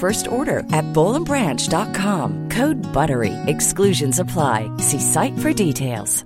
[0.00, 2.48] first order at bowlandbranch.com.
[2.48, 3.34] Code BUTTERY.
[3.46, 4.70] Exclusions apply.
[4.78, 6.24] See site for details.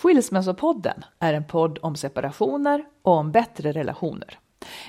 [0.00, 4.38] Skilsmässopodden är en podd om separationer och om bättre relationer.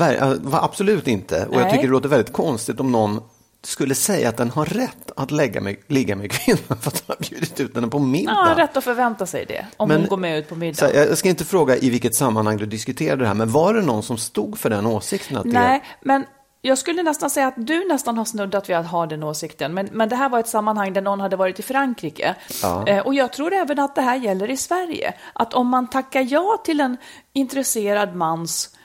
[0.53, 1.47] absolut inte.
[1.47, 1.71] Och jag Nej.
[1.71, 3.21] tycker det låter väldigt konstigt om någon
[3.65, 7.17] skulle säga att den har rätt att lägga med, ligga med kvinnan för att han
[7.21, 8.33] har bjudit ut henne på middag.
[8.57, 9.67] Ja, rätt att förvänta sig det.
[9.77, 10.87] Om Men- hon går med ut på middag.
[10.87, 13.83] Här, jag ska inte fråga i vilket sammanhang du diskuterade det här, men var det
[13.83, 15.37] någon som stod för den åsikten?
[15.37, 16.25] Att Nej, men
[16.63, 19.75] jag skulle nästan säga att du nästan har snuddat vid att ha den åsikten.
[19.75, 22.35] Men, men det här var ett sammanhang där någon hade varit i Frankrike.
[22.63, 22.87] Ja.
[22.87, 25.15] Eh, och jag tror även att det här gäller i Sverige.
[25.33, 26.97] Att om man tackar ja till en
[27.33, 28.77] intresserad mans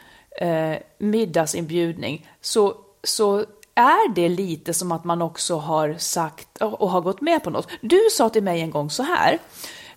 [0.42, 3.46] eh, middagsinbjudning så, så
[3.76, 7.50] är det lite som att man också har sagt och, och har gått med på
[7.50, 7.68] något.
[7.82, 9.40] Du sa till mig en gång så här.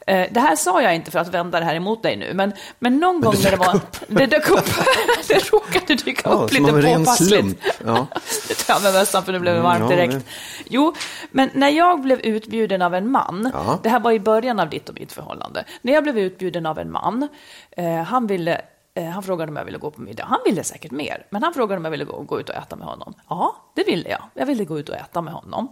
[0.08, 2.52] Eh, Det här sa jag inte för att vända det här emot dig nu, men,
[2.78, 3.76] men någon gång när det var...
[3.76, 3.96] upp.
[4.08, 4.66] Det dök upp.
[5.28, 7.64] det råkade dyka Ja, upp lite påpassligt.
[7.86, 8.06] Ja.
[8.48, 10.12] Det tar jag med mössan för nu blev det varmt Ja, direkt.
[10.12, 10.22] det-
[10.70, 10.94] Jo,
[11.30, 13.78] men när jag blev utbjuden av en man, Ja.
[13.82, 15.64] det här var i början av ditt och mitt förhållande.
[15.82, 17.28] När jag blev utbjuden av en man,
[17.70, 18.60] eh, han ville
[18.94, 20.24] eh, han frågade om jag ville gå på middag.
[20.28, 22.76] Han ville säkert mer, men han frågade om jag ville gå, gå ut och äta
[22.76, 23.14] med honom.
[23.28, 24.22] Ja, det ville jag.
[24.34, 25.68] Jag ville gå ut och äta med honom.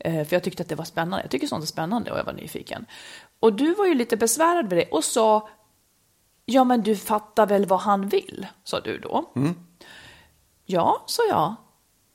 [0.00, 1.24] Eh, för jag tyckte att det var spännande.
[1.24, 2.86] Jag tycker sånt är spännande och jag var nyfiken.
[3.40, 5.48] Och du var ju lite besvärad med det och sa,
[6.46, 9.32] ja men du fattar väl vad han vill, sa du då.
[10.66, 11.54] Ja, sa jag.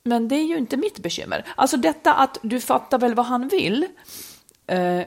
[0.04, 1.46] Men det är ju inte mitt bekymmer.
[1.56, 3.88] Alltså detta att du fattar väl vad han vill.
[4.68, 5.02] Eh,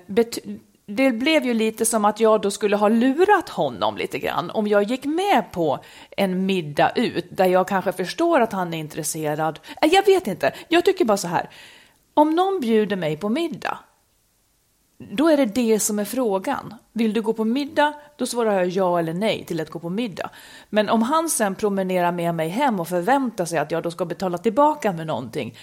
[0.86, 4.50] det blev ju lite som att jag då skulle ha lurat honom lite grann.
[4.50, 5.78] Om jag gick med på
[6.16, 9.60] en middag ut där jag kanske förstår att han är intresserad.
[9.82, 10.52] Eh, Jag vet inte.
[10.69, 11.50] Jag tycker bara så här.
[12.18, 13.78] Om någon bjuder mig på middag
[14.98, 16.74] då är det det som är frågan.
[16.92, 19.90] Vill du gå på middag, då svarar jag ja eller nej till att gå på
[19.90, 20.30] middag.
[20.70, 24.04] Men om han sen promenerar med mig hem och förväntar sig att jag då ska
[24.04, 25.58] betala tillbaka med någonting,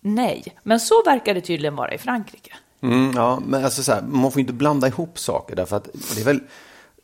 [0.00, 0.44] nej.
[0.62, 2.54] Men så verkar det tydligen vara i Frankrike.
[2.80, 6.20] Mm, ja, men alltså så här, man får inte blanda ihop saker därför att det
[6.20, 6.40] är väl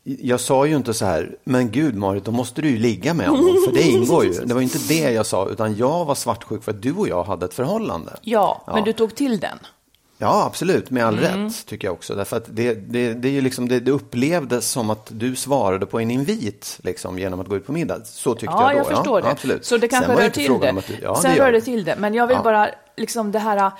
[0.03, 3.27] jag sa ju inte så här, men gud Marit, då måste du ju ligga med
[3.27, 4.31] honom, för det ingår ju.
[4.45, 7.23] Det var inte det jag sa, utan jag var svartsjuk för att du och jag
[7.23, 8.11] hade ett förhållande.
[8.21, 8.73] Ja, ja.
[8.73, 9.59] men du tog till den.
[10.17, 11.45] Ja, absolut, med all mm.
[11.45, 12.15] rätt tycker jag också.
[12.15, 15.85] Därför att det, det, det, är ju liksom, det, det upplevdes som att du svarade
[15.85, 18.05] på en invit liksom, genom att gå ut på middag.
[18.05, 18.89] Så tyckte ja, jag då.
[18.89, 19.31] Jag förstår ja, det.
[19.31, 19.65] Absolut.
[19.65, 20.71] Så det kanske rör till det.
[20.87, 21.95] Du, ja, Sen rör det till det.
[21.99, 23.71] Men jag vill bara, liksom det här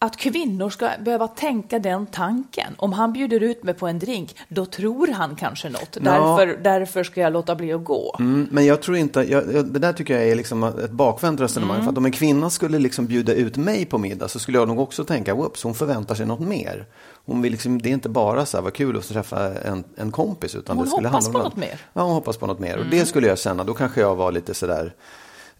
[0.00, 2.74] att kvinnor ska behöva tänka den tanken.
[2.76, 5.98] Om han bjuder ut mig på en drink, då tror han kanske något.
[6.02, 6.10] Ja.
[6.10, 8.16] Därför, därför ska jag låta bli att gå.
[8.18, 11.40] Mm, men jag tror inte, jag, jag, det där tycker jag är liksom ett bakvänt
[11.40, 11.76] resonemang.
[11.76, 11.84] Mm.
[11.84, 14.68] För att om en kvinna skulle liksom bjuda ut mig på middag så skulle jag
[14.68, 16.86] nog också tänka, whoops, hon förväntar sig något mer.
[17.26, 20.12] Hon vill liksom, det är inte bara så här, vad kul att träffa en, en
[20.12, 20.54] kompis.
[20.54, 21.80] Utan hon det skulle hoppas på något mer.
[21.92, 22.74] Ja, hon hoppas på något mer.
[22.74, 22.84] Mm.
[22.84, 24.94] Och det skulle jag känna, då kanske jag var lite sådär,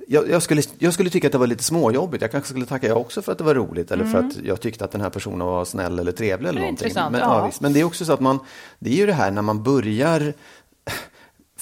[0.07, 2.23] jag, jag, skulle, jag skulle tycka att det var lite småjobbigt.
[2.23, 4.13] Jag kanske skulle tacka ja också för att det var roligt eller mm.
[4.13, 6.49] för att jag tyckte att den här personen var snäll eller trevlig.
[6.49, 6.93] Eller någonting.
[6.95, 7.21] Men, ja.
[7.21, 8.39] Ja, men det är också så att man,
[8.79, 10.35] det är ju det här när man börjar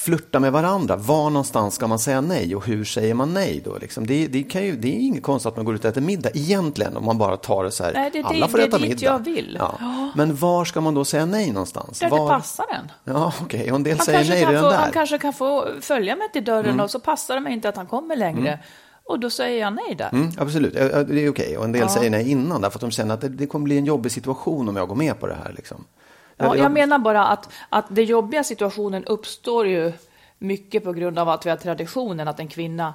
[0.07, 0.97] flirta med varandra.
[0.97, 3.79] Var någonstans ska man säga nej och hur säger man nej då?
[3.79, 4.07] Liksom?
[4.07, 6.31] Det, det, kan ju, det är inget konstigt att man går ut och äter middag
[6.35, 7.93] egentligen om man bara tar det så här.
[7.93, 9.05] Nej, det, alla får det, äta det middag.
[9.05, 9.57] jag vill.
[9.61, 9.79] Ja.
[10.15, 11.99] Men var ska man då säga nej någonstans?
[11.99, 12.19] Där var...
[12.19, 13.15] det passar en.
[13.15, 13.61] Ja, okej.
[13.61, 13.75] Okay.
[13.75, 14.77] En del han säger nej redan få, där.
[14.77, 16.81] Han kanske kan få följa mig till dörren mm.
[16.81, 18.49] och så passar det mig inte att han kommer längre.
[18.49, 18.59] Mm.
[19.05, 20.09] Och då säger jag nej där.
[20.13, 21.29] Mm, absolut, det är okej.
[21.29, 21.57] Okay.
[21.57, 21.89] Och en del ja.
[21.89, 24.69] säger nej innan därför att de känner att det, det kommer bli en jobbig situation
[24.69, 25.53] om jag går med på det här.
[25.57, 25.85] Liksom.
[26.37, 29.93] Ja, jag, menar bara att, att den jobbiga situationen uppstår ju
[30.39, 32.95] mycket på grund av att vi har traditionen att en kvinna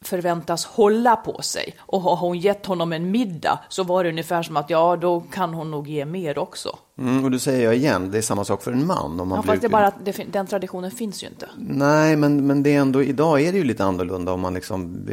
[0.00, 1.74] förväntas hålla på sig.
[1.78, 5.20] Och har hon gett honom en middag så var det ungefär som att ja, då
[5.20, 6.78] kan hon nog ge mer också.
[6.98, 9.20] Mm, och du säger jag igen, det är samma sak för en man.
[9.20, 11.48] Om man ja, fast det är bara att det, den traditionen finns ju inte.
[11.56, 15.06] Nej, men, men det är ändå, idag är det ju lite annorlunda om man liksom,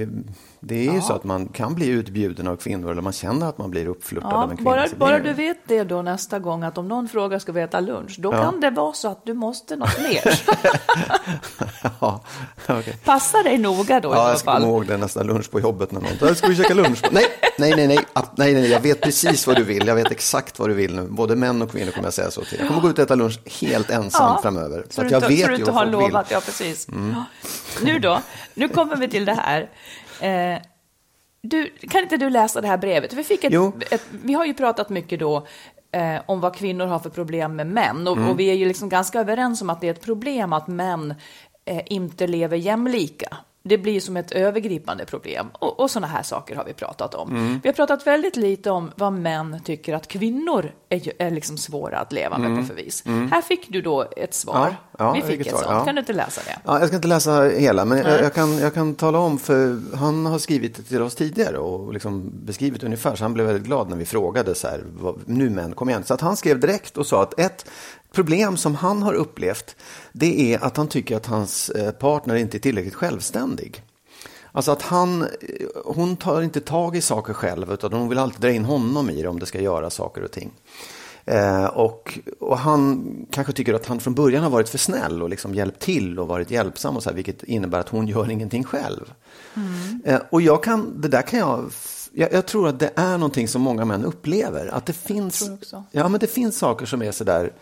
[0.68, 0.94] det, är ja.
[0.94, 3.88] ju så att man kan bli utbjuden av kvinnor eller man känner att man blir
[3.88, 4.72] uppflörtad ja, av en kvinna.
[4.72, 7.80] Bara, bara du vet det då nästa gång att om någon frågar ska vi äta
[7.80, 8.44] lunch, då ja.
[8.44, 10.42] kan det vara så att du måste något mer.
[12.00, 12.24] ja,
[12.64, 12.94] okay.
[13.04, 14.24] Passa dig noga då ja, i alla fall.
[14.24, 16.74] Ja, jag ska komma ihåg det nästa lunch på jobbet när någon ska vi käka
[16.74, 17.04] lunch?
[17.12, 17.26] nej,
[17.58, 17.98] nej, nej, nej,
[18.36, 21.08] nej, nej, jag vet precis vad du vill, jag vet exakt vad du vill nu,
[21.10, 22.60] både män och kvinnor kommer jag säga så till.
[22.60, 24.86] Jag kommer gå ut och äta lunch helt ensam ja, framöver.
[24.90, 26.88] Så, att jag vet så du inte har lovat, ja precis.
[26.88, 27.16] Mm.
[27.82, 28.22] Nu då,
[28.54, 29.70] nu kommer vi till det här.
[30.22, 30.62] Eh,
[31.42, 33.14] du, kan inte du läsa det här brevet?
[33.14, 33.54] Vi, fick ett,
[33.94, 35.48] ett, vi har ju pratat mycket då
[35.92, 38.08] eh, om vad kvinnor har för problem med män.
[38.08, 38.30] Och, mm.
[38.30, 41.16] och, vi är ju liksom ganska överens om att det är ett problem att män
[41.66, 45.48] eh, inte lever jämlika det blir som ett övergripande problem.
[45.54, 47.30] Och, och sådana här saker har vi pratat om.
[47.30, 47.60] Mm.
[47.64, 52.00] Vi har pratat väldigt lite om vad män tycker att kvinnor är, är liksom svåra
[52.00, 52.62] att leva med mm.
[52.62, 53.04] på för vis.
[53.06, 53.32] Mm.
[53.32, 54.76] Här fick du då ett svar.
[54.98, 55.60] Ja, ja, vi fick ett svar.
[55.60, 55.72] sånt.
[55.72, 55.86] Ja.
[55.86, 56.60] Kan du inte läsa det?
[56.66, 59.80] Ja, jag ska inte läsa hela, men jag, jag, kan, jag kan tala om, för
[59.96, 63.90] han har skrivit till oss tidigare och liksom beskrivit ungefär, så han blev väldigt glad
[63.90, 66.04] när vi frågade så här, vad, nu män, kom igen.
[66.04, 67.66] Så att han skrev direkt och sa att ett,
[68.16, 69.76] problem som han har upplevt
[70.12, 73.84] det är att han tycker att hans eh, partner inte är tillräckligt självständig.
[74.52, 75.28] Alltså att han, eh,
[75.86, 79.22] hon tar inte tag i saker själv utan hon vill alltid dra in honom i
[79.22, 80.52] det om det ska göra saker och ting.
[81.26, 85.30] Eh, och, och, han kanske tycker att han från början har varit för snäll och
[85.30, 88.64] liksom hjälpt till och varit hjälpsam och så här, vilket innebär att hon gör ingenting
[88.64, 89.14] själv.
[89.56, 90.02] Mm.
[90.06, 91.72] Eh, och jag kan, det där kan jag
[92.18, 94.68] jag, jag, tror att det är någonting som många män upplever.
[94.68, 95.50] Att det finns,
[95.92, 97.54] ja, men det finns saker som är sådär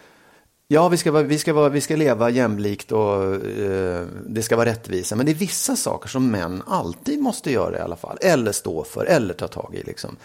[0.67, 4.55] Ja, vi ska, vara, vi, ska vara, vi ska leva jämlikt och eh, det ska
[4.55, 5.15] vara rättvisa.
[5.15, 8.17] Men det är vissa saker som män alltid måste göra i alla fall.
[8.21, 9.83] Eller stå för, eller ta tag i.
[9.83, 10.15] Liksom.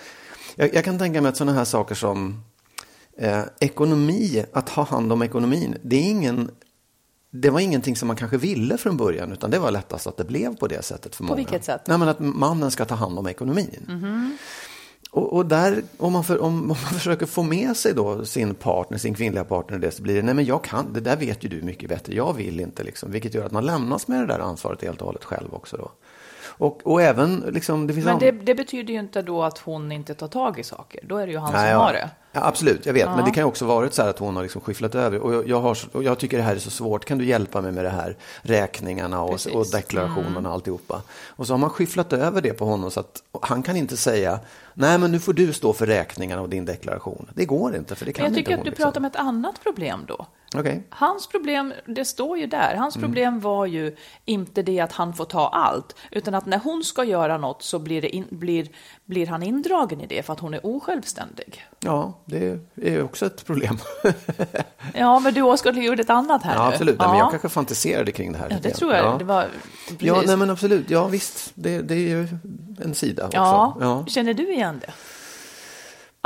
[0.57, 2.42] Jag, jag kan tänka mig att sådana här saker som
[3.16, 5.76] eh, ekonomi, att ha hand om ekonomin.
[5.83, 6.50] Det, är ingen,
[7.30, 9.33] det var ingenting som man kanske ville från början.
[9.33, 11.35] Utan det var lättast att det blev på det sättet för på många.
[11.35, 11.83] På vilket sätt?
[11.87, 13.85] Nej, men att mannen ska ta hand om ekonomin.
[13.88, 14.37] Mm -hmm.
[15.10, 18.54] Och, och, där, om man, för, om, om, man försöker få med sig då sin
[18.54, 21.44] partner, sin kvinnliga partner det, så blir det, nej men jag kan, det där vet
[21.44, 23.10] ju du mycket bättre, jag vill inte liksom.
[23.10, 25.90] Vilket gör att man lämnas med det där ansvaret helt och hållet själv också då.
[26.58, 29.92] Och, och även liksom, det finns Men det, det, betyder ju inte då att hon
[29.92, 31.86] inte tar tag i saker, då är det ju han nej, som ja.
[31.86, 32.10] har det.
[32.32, 33.02] Ja, absolut, jag vet.
[33.02, 33.16] Ja.
[33.16, 35.18] Men det kan ju också varit så här att hon har liksom skifflat över.
[35.18, 37.04] Och jag, jag, har, och jag tycker det här är så svårt.
[37.04, 38.16] Kan du hjälpa mig med det här?
[38.42, 40.46] Räkningarna och, och deklarationerna mm.
[40.46, 41.02] och alltihopa.
[41.28, 44.40] Och så har man skifflat över det på honom så att han kan inte säga
[44.78, 47.30] nej men nu får du stå för räkningarna och din deklaration.
[47.35, 48.85] Det går inte för det kan men jag tycker att du liksom.
[48.85, 50.26] pratar om ett annat problem då.
[50.57, 50.83] Okej.
[50.90, 53.09] Hans problem, det står ju där, hans Mm.
[53.09, 57.05] problem var ju inte det att han får ta allt, utan att när hon ska
[57.05, 58.69] göra något så blir, in, blir,
[59.05, 61.64] blir han indragen i det för att hon är osjälvständig.
[61.81, 63.78] Ja, det är också ett problem.
[64.95, 66.73] Ja, men du åskådliggjorde ett annat här ja, nu.
[66.75, 66.99] absolut.
[66.99, 68.49] Nej, men jag kanske fantiserade kring det här.
[68.50, 69.05] ja, det tror jag.
[69.05, 69.17] Ja.
[69.19, 69.47] Det var,
[69.88, 70.02] precis.
[70.02, 70.90] Ja, nej, men absolut.
[70.90, 71.50] Ja, visst.
[71.55, 72.28] Det, det är ju
[72.85, 73.37] en sida också.
[73.37, 73.76] ja.
[73.81, 74.05] ja.
[74.07, 74.93] känner du igen det?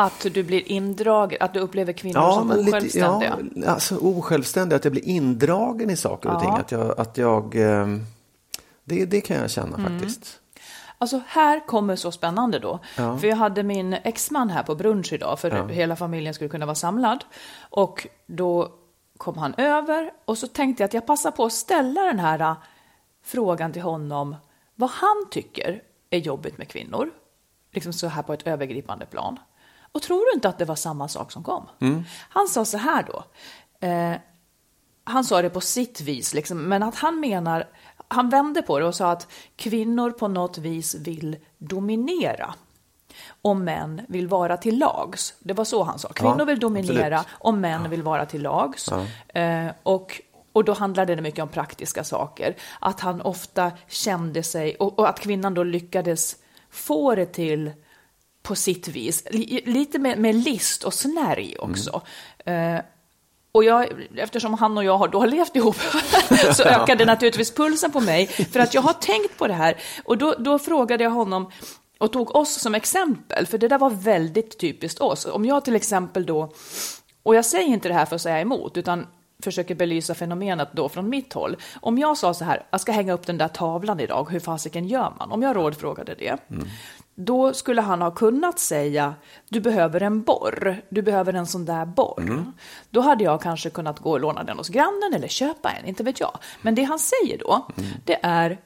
[0.03, 3.39] Att du blir indragen, att du upplever kvinnor Ja, som men lite, osjälvständiga?
[3.55, 6.41] ja, alltså osjälvständig, att jag blir indragen i saker och Ja.
[6.41, 6.51] ting.
[6.55, 7.87] Att jag, att jag eh,
[8.85, 9.99] det, det kan jag känna Mm.
[10.01, 10.39] faktiskt.
[10.99, 12.79] Alltså här kommer så spännande då.
[12.95, 16.75] För jag hade min exman här på brunch idag för hela familjen skulle kunna vara
[16.75, 17.25] samlad.
[17.71, 18.73] Och då
[19.17, 22.41] kom han över och så tänkte jag att jag passar på att ställa den här
[22.41, 22.55] äh,
[23.25, 24.37] frågan till honom
[24.75, 27.11] vad han tycker är jobbigt med kvinnor.
[27.73, 29.39] Liksom så här på ett övergripande plan.
[29.93, 31.69] Och tror du inte att det var samma sak som kom?
[32.29, 33.25] Han sa så här då.
[33.87, 34.15] Eh,
[35.05, 37.69] han sa det på sitt vis, liksom, men att han menar,
[38.09, 42.55] han vände på det och sa att kvinnor på något vis vill dominera
[43.43, 45.35] och män vill vara till lags.
[45.39, 46.09] Det var så han sa.
[46.09, 47.37] Kvinnor Ja, vill dominera absolut.
[47.41, 48.89] och män vill vara till lags.
[49.29, 50.21] Eh, och,
[50.53, 52.57] och då handlade det mycket om praktiska saker.
[52.81, 56.37] Att han ofta kände sig, och, och att kvinnan då lyckades
[56.71, 57.71] få det till
[58.43, 59.25] på sitt vis.
[59.31, 62.03] Li- Lite med, med list och snärj också.
[62.45, 62.79] Eh,
[63.53, 65.77] och jag, eftersom han och jag har, då levt ihop
[66.55, 68.27] så ökade naturligtvis pulsen på mig.
[68.27, 69.77] För att jag har tänkt på det här.
[70.05, 71.51] Och då, då frågade jag honom
[71.99, 73.47] och tog oss som exempel.
[73.47, 75.27] För det där var väldigt typiskt oss.
[75.27, 76.53] Om jag till exempel då,
[77.23, 79.07] och jag säger inte det här för att säga emot, utan
[79.43, 81.57] försöker belysa fenomenet då från mitt håll.
[81.81, 84.89] Om jag sa så här, jag ska hänga upp den där tavlan idag, hur fasiken
[84.89, 85.33] gör man?
[85.33, 86.37] Om jag rådfrågade det,
[87.15, 89.15] då skulle han ha kunnat säga,
[89.49, 92.45] du behöver en borr, du behöver en sån där borr.
[92.91, 96.03] Då hade jag kanske kunnat gå och låna den hos grannen eller köpa en, inte
[96.03, 96.39] vet jag.
[96.63, 97.67] Men det han säger då,
[98.05, 98.59] det är,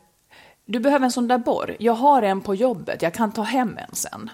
[0.65, 3.79] du behöver en sån där borr, jag har en på jobbet, jag kan ta hem
[3.89, 4.31] en sen.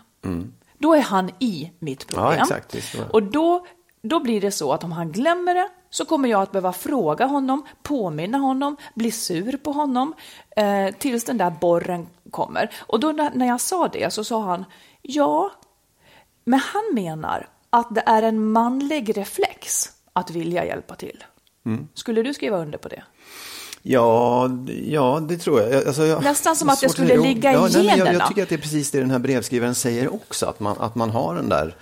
[0.78, 2.24] Då är han i mitt problem.
[2.24, 2.76] Ja, exakt,
[3.10, 3.66] Och då,
[4.02, 7.26] då blir det så att om han glömmer det så kommer jag att behöva fråga
[7.26, 10.14] honom, påminna honom, bli sur på honom
[10.56, 12.74] eh, tills den där borren kommer.
[12.78, 14.64] Och då när, jag sa det så sa han,
[15.02, 15.52] ja,
[16.44, 21.24] men han menar att det är en manlig reflex att vilja hjälpa till.
[21.66, 21.88] Mm.
[21.94, 23.02] Skulle du skriva under på det?
[23.82, 24.50] Ja,
[24.84, 25.86] ja, det tror jag.
[25.86, 27.20] Alltså, jag Nästan som att det skulle säga.
[27.20, 28.12] ligga i ja, men jag, generna.
[28.12, 30.46] jag tycker att det är precis det den här brevskrivaren säger också.
[30.46, 31.76] Att man, att man har den där...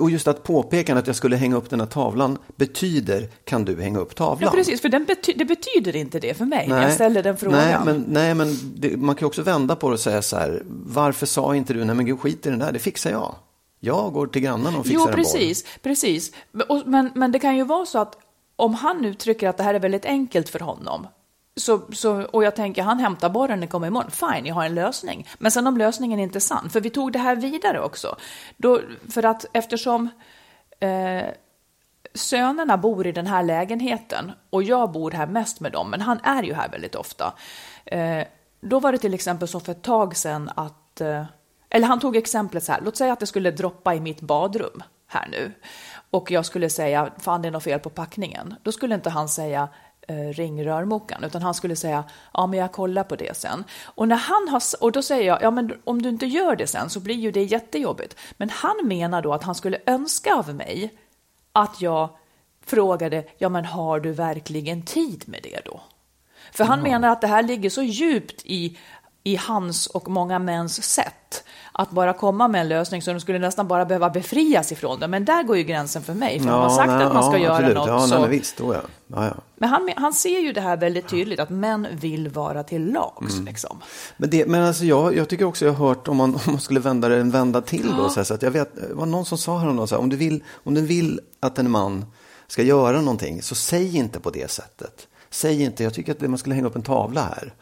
[0.00, 3.80] Och just att påpeka att jag skulle hänga upp den här tavlan betyder, kan du
[3.82, 4.50] hänga upp tavlan?
[4.52, 7.36] Ja, precis, för den bety det betyder inte det för mig när jag ställer den
[7.36, 7.58] frågan.
[7.58, 10.62] Nej, men, nej, men det, man kan också vända på det och säga så här,
[10.66, 13.34] varför sa inte du, nej men gud skit i den där, det fixar jag.
[13.80, 16.32] Jag går till grannen och fixar Jo, en precis, precis.
[16.84, 18.18] Men- Men, det kan ju vara så att
[18.56, 21.06] om han uttrycker att det här är väldigt enkelt för honom,
[21.56, 24.74] så, så, och jag tänker han hämtar borren det kommer imorgon, fine, jag har en
[24.74, 25.28] lösning.
[25.38, 28.16] Men sen om lösningen inte är sann, för vi tog det här vidare också.
[28.56, 30.08] Då, för att eftersom
[30.80, 31.24] eh,
[32.14, 36.20] sönerna bor i den här lägenheten och jag bor här mest med dem, men han
[36.22, 37.34] är ju här väldigt ofta.
[37.84, 38.26] Eh,
[38.60, 41.24] då var det till exempel så för ett tag sedan att, eh,
[41.70, 44.82] eller han tog exemplet så här, låt säga att det skulle droppa i mitt badrum
[45.06, 45.52] här nu
[46.10, 48.54] och jag skulle säga, fan det är något fel på packningen.
[48.62, 49.68] Då skulle inte han säga,
[50.06, 53.64] eh, ring rörmokaren, utan han skulle säga, ja men jag kollar på det sen.
[53.84, 56.66] Och, när han har, och då säger jag, ja men om du inte gör det
[56.66, 58.16] sen så blir ju det jättejobbigt.
[58.36, 60.94] Men han menar då att han skulle önska av mig
[61.52, 62.08] att jag
[62.66, 65.80] frågade, ja men har du verkligen tid med det då?
[66.52, 68.78] För han menar att det här ligger så djupt i,
[69.26, 73.38] i hans och många mäns sätt att bara komma med en lösning så de skulle
[73.38, 75.08] nästan bara behöva befrias ifrån det.
[75.08, 77.32] Men där går ju gränsen för mig, för de har sagt nej, att man ska
[77.32, 77.76] ja, göra absolut.
[77.76, 77.88] något.
[77.88, 78.08] Ja, så...
[78.08, 78.80] nej, men visst, då ja.
[79.06, 79.34] ja, ja.
[79.56, 83.34] Men han, han ser ju det här väldigt tydligt, att män vill vara till lags.
[83.34, 83.44] Mm.
[83.44, 83.80] Liksom.
[84.16, 86.60] Men, det, men alltså jag, jag tycker också jag har hört om man, om man
[86.60, 88.08] skulle vända det en vända till då.
[88.08, 90.08] Så, här, så att jag vet, det var någon som sa häromdagen så här, om
[90.08, 92.04] du, vill, om du vill att en man
[92.46, 95.08] ska göra någonting så säg inte på det sättet.
[95.30, 97.54] Säg inte, jag tycker att man skulle hänga upp en tavla här.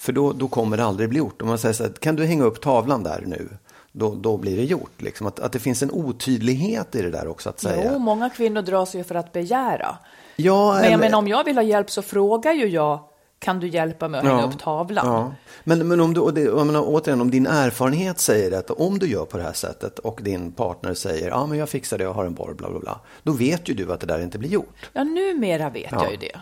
[0.00, 1.42] För då, då kommer det aldrig bli gjort.
[1.42, 3.48] Om man säger så här, kan du hänga upp tavlan där nu?
[3.92, 5.02] Då, då blir det gjort.
[5.02, 5.26] Liksom.
[5.26, 7.90] Att, att det finns en otydlighet i det där också att säga.
[7.92, 9.96] Jo, många kvinnor drar sig ju för att begära.
[10.36, 13.00] ja, Men, eller- men om jag vill ha hjälp så frågar ju jag,
[13.38, 15.06] kan du hjälpa mig att hänga Ja, upp tavlan?
[15.06, 15.32] Ja.
[15.64, 18.98] Men, men om du, och det, jag menar, återigen, om din erfarenhet säger att om
[18.98, 22.04] du gör på det här sättet och din partner säger ja men jag fixar det,
[22.04, 23.00] jag har en borr, bla bla bla.
[23.22, 24.90] Då vet ju du att det där inte blir gjort.
[24.92, 26.02] Ja, numera vet Ja.
[26.02, 26.40] jag ju det.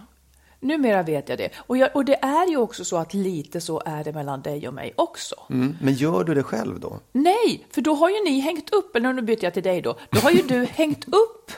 [0.61, 1.51] Numera vet jag det.
[1.57, 4.69] Och, jag, och det är ju också så att lite så är det mellan dig
[4.69, 5.35] och mig också.
[5.51, 5.77] Mm.
[5.83, 7.01] Men gör du det själv då?
[7.13, 9.97] Nej, för då har ju ni hängt upp, eller nu byter jag till dig då,
[10.11, 11.53] då har ju du hängt upp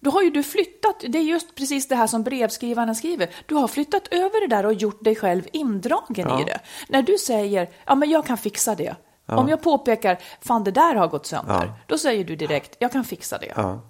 [0.00, 3.30] Då har ju du flyttat, det är just precis det här som brevskrivaren skriver.
[3.46, 6.40] Du har flyttat över det där och gjort dig själv indragen Ja.
[6.40, 6.60] i det.
[6.88, 8.96] När du säger, ja men jag kan fixa det.
[9.26, 11.54] Om jag påpekar, fan det där har gått sönder.
[11.54, 11.74] Ja.
[11.86, 13.52] Då säger du direkt, jag kan fixa det.
[13.56, 13.80] Ja.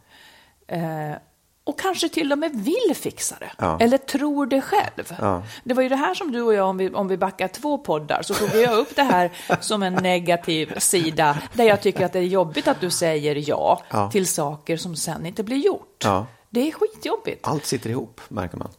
[0.67, 1.17] Eh,
[1.65, 3.51] och kanske till och med vill fixa det.
[3.59, 3.79] Ja.
[3.81, 5.15] Eller tror det själv.
[5.21, 5.43] Ja.
[5.65, 7.79] Det var ju det här som du och jag, om vi, om vi backar två
[7.79, 12.13] poddar, så tog jag upp det här som en negativ sida, där jag tycker att
[12.13, 14.11] det är jobbigt att du säger ja, Ja.
[14.11, 16.05] till saker som sen inte blir gjort.
[16.51, 17.47] Det är skitjobbigt.
[17.47, 18.71] Allt sitter ihop, märker man.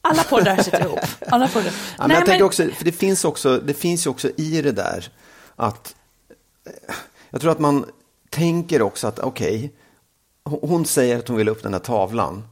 [0.00, 1.00] Alla poddar sitter ihop.
[1.30, 1.66] Alla poddar.
[1.66, 4.28] Ja, men Nej, jag tänker men- också, för det finns, också, det finns ju också
[4.36, 5.08] i det där
[5.56, 5.94] att
[6.66, 6.94] eh,
[7.30, 7.84] jag tror att man
[8.30, 9.70] tänker också att okej, hon-
[10.44, 12.44] hon säger att hon vill upp den här tavlan.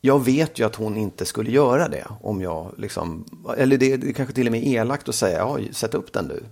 [0.00, 3.24] Jag vet ju att hon inte skulle göra det om jag liksom,
[3.58, 6.28] eller det, det är kanske till och med elakt att säga, ja, sätt upp den
[6.28, 6.44] du.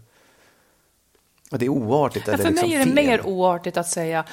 [1.51, 2.95] Det är oartigt eller för liksom mig är det fel.
[2.95, 4.25] mer oartigt att säga,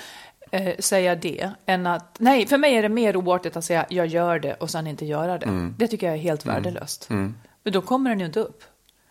[0.52, 2.20] eh, säga det än att...
[2.20, 5.06] Nej, för mig är det mer oartigt att säga jag gör det och sen inte
[5.06, 5.46] göra det.
[5.46, 5.76] Mm.
[5.78, 7.10] Det tycker jag är helt värdelöst.
[7.10, 8.64] Men då kommer den ju inte upp.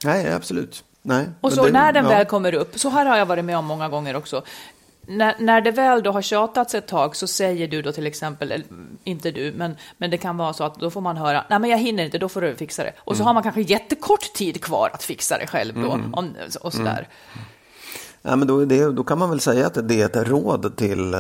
[0.05, 0.85] Nej, absolut.
[1.03, 1.25] Nej.
[1.41, 2.11] Och men så det- när den ja.
[2.11, 4.43] väl kommer upp, så här har jag varit med om många gånger också.
[5.09, 8.53] När, när det väl då har tjatats ett tag så säger du då till exempel,
[8.53, 8.67] eller
[9.05, 11.71] inte du, men, men det kan vara så att då får man höra, nej men
[11.71, 12.93] jag hinner inte, då får du fixa det.
[12.99, 13.27] Och så Mm.
[13.27, 17.09] har man kanske jättekort tid kvar att fixa det själv då, om, och sådär.
[18.27, 21.15] Ja, men då, det, då kan man väl säga att det är ett råd till,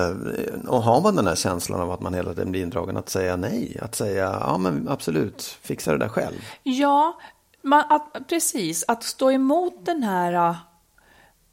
[0.69, 3.37] och har man den här känslan av att man hela tiden blir indragen, att säga
[3.37, 3.79] nej.
[3.83, 6.37] Att säga, ja men absolut, fixa det där själv.
[6.62, 7.19] Ja,
[7.62, 8.85] man, att, precis.
[8.88, 10.55] Att stå emot den här...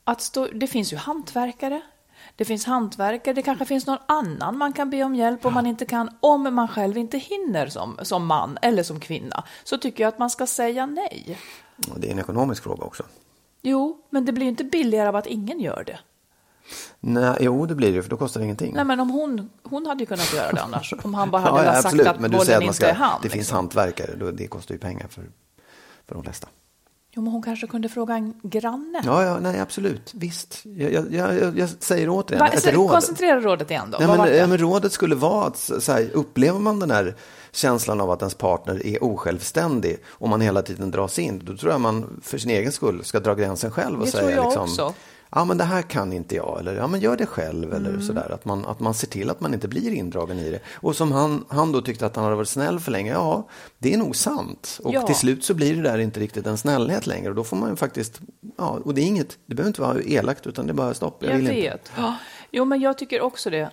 [0.04, 1.82] Att stå, det finns ju hantverkare.
[2.36, 5.66] Det finns hantverkare, det kanske finns någon annan man kan be om hjälp om man
[5.66, 9.44] inte kan, om man själv inte hinner som, som man eller som kvinna.
[9.64, 11.38] Så tycker jag att man ska säga nej.
[11.92, 13.04] Och det är en ekonomisk fråga också.
[13.62, 16.00] Jo, men det blir ju inte billigare av att ingen gör det.
[17.00, 18.74] Nej, jo, det blir det, för då kostar det ingenting.
[18.76, 20.94] Nej, men om hon, hon hade ju kunnat göra det annars.
[21.04, 22.74] Om han bara hade ja, ja, sagt absolut, att men du bollen säger att man
[22.74, 23.20] inte är han.
[23.24, 23.56] det finns liksom.
[23.56, 25.24] hantverkare, då, det kostar ju pengar för,
[26.08, 26.48] för de flesta.
[27.14, 29.02] Jo, men hon kanske kunde fråga en granne.
[29.06, 30.62] Ja, ja, nej, absolut, visst.
[30.64, 32.92] Jag, jag, jag, jag säger återigen, Va, ett råd.
[32.92, 33.98] koncentrera rådet igen då.
[33.98, 37.16] Nej, men, ja, men rådet skulle vara att så här, upplever man den här
[37.52, 41.72] känslan av att ens partner är osjälvständig och man hela tiden dras in, då tror
[41.72, 44.46] jag man för sin egen skull ska dra gränsen själv och Det säga tror jag
[44.46, 44.94] liksom, också.
[45.32, 48.02] Ja men det här kan inte jag, eller ja men gör det själv, eller Mm.
[48.02, 48.32] sådär.
[48.34, 50.60] Att man, att man ser till att man inte blir indragen i det.
[50.74, 53.48] Och som han, han då tyckte att han hade varit snäll för länge, ja
[53.80, 54.80] det är nog sant.
[54.84, 55.02] Och Ja.
[55.08, 57.70] till slut så blir det där inte riktigt en snällhet längre och då får man
[57.70, 58.22] ju faktiskt,
[58.58, 61.18] ja och det är inget, det behöver inte vara elakt utan det är bara stopp,
[61.20, 61.62] jag, Jag vill inte.
[61.62, 61.92] vet.
[61.98, 62.16] Ja.
[62.52, 63.70] Jo, men jag tycker också det.